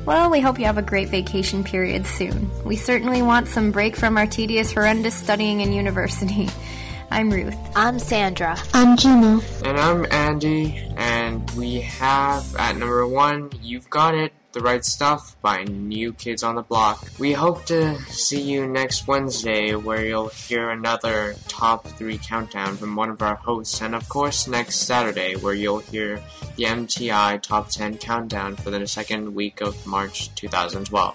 well, 0.06 0.30
we 0.30 0.40
hope 0.40 0.58
you 0.58 0.64
have 0.64 0.78
a 0.78 0.82
great 0.82 1.08
vacation 1.08 1.62
period 1.62 2.06
soon. 2.06 2.48
We 2.64 2.76
certainly 2.76 3.22
want 3.22 3.48
some 3.48 3.72
break 3.72 3.96
from 3.96 4.16
our 4.16 4.26
tedious, 4.26 4.72
horrendous 4.72 5.14
studying 5.14 5.60
in 5.60 5.72
university. 5.72 6.48
I'm 7.10 7.28
Ruth. 7.28 7.56
I'm 7.74 7.98
Sandra. 7.98 8.56
I'm 8.72 8.96
Jima. 8.96 9.42
And 9.66 9.78
I'm 9.80 10.06
Andy, 10.12 10.78
and 10.96 11.50
we 11.52 11.80
have 11.80 12.54
at 12.54 12.76
number 12.76 13.04
one, 13.04 13.50
You've 13.60 13.90
Got 13.90 14.14
It, 14.14 14.32
the 14.52 14.60
Right 14.60 14.84
Stuff 14.84 15.36
by 15.40 15.62
New 15.62 16.12
Kids 16.12 16.42
on 16.42 16.56
the 16.56 16.62
Block. 16.62 17.06
We 17.20 17.32
hope 17.32 17.66
to 17.66 17.96
see 18.02 18.40
you 18.40 18.66
next 18.66 19.06
Wednesday 19.06 19.76
where 19.76 20.04
you'll 20.04 20.28
hear 20.28 20.70
another 20.70 21.36
top 21.46 21.86
3 21.86 22.18
countdown 22.18 22.76
from 22.76 22.96
one 22.96 23.10
of 23.10 23.22
our 23.22 23.36
hosts 23.36 23.80
and 23.80 23.94
of 23.94 24.08
course 24.08 24.48
next 24.48 24.80
Saturday 24.80 25.36
where 25.36 25.54
you'll 25.54 25.78
hear 25.78 26.20
the 26.56 26.64
MTI 26.64 27.40
top 27.40 27.68
10 27.68 27.98
countdown 27.98 28.56
for 28.56 28.70
the 28.70 28.84
second 28.88 29.32
week 29.36 29.60
of 29.60 29.86
March 29.86 30.34
2012. 30.34 31.14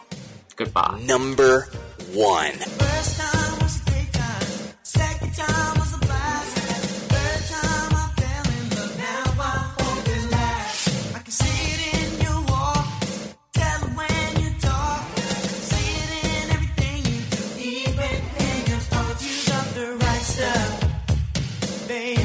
Goodbye. 0.56 1.02
Number 1.06 1.68
1. 2.14 3.75
pain. 21.96 22.25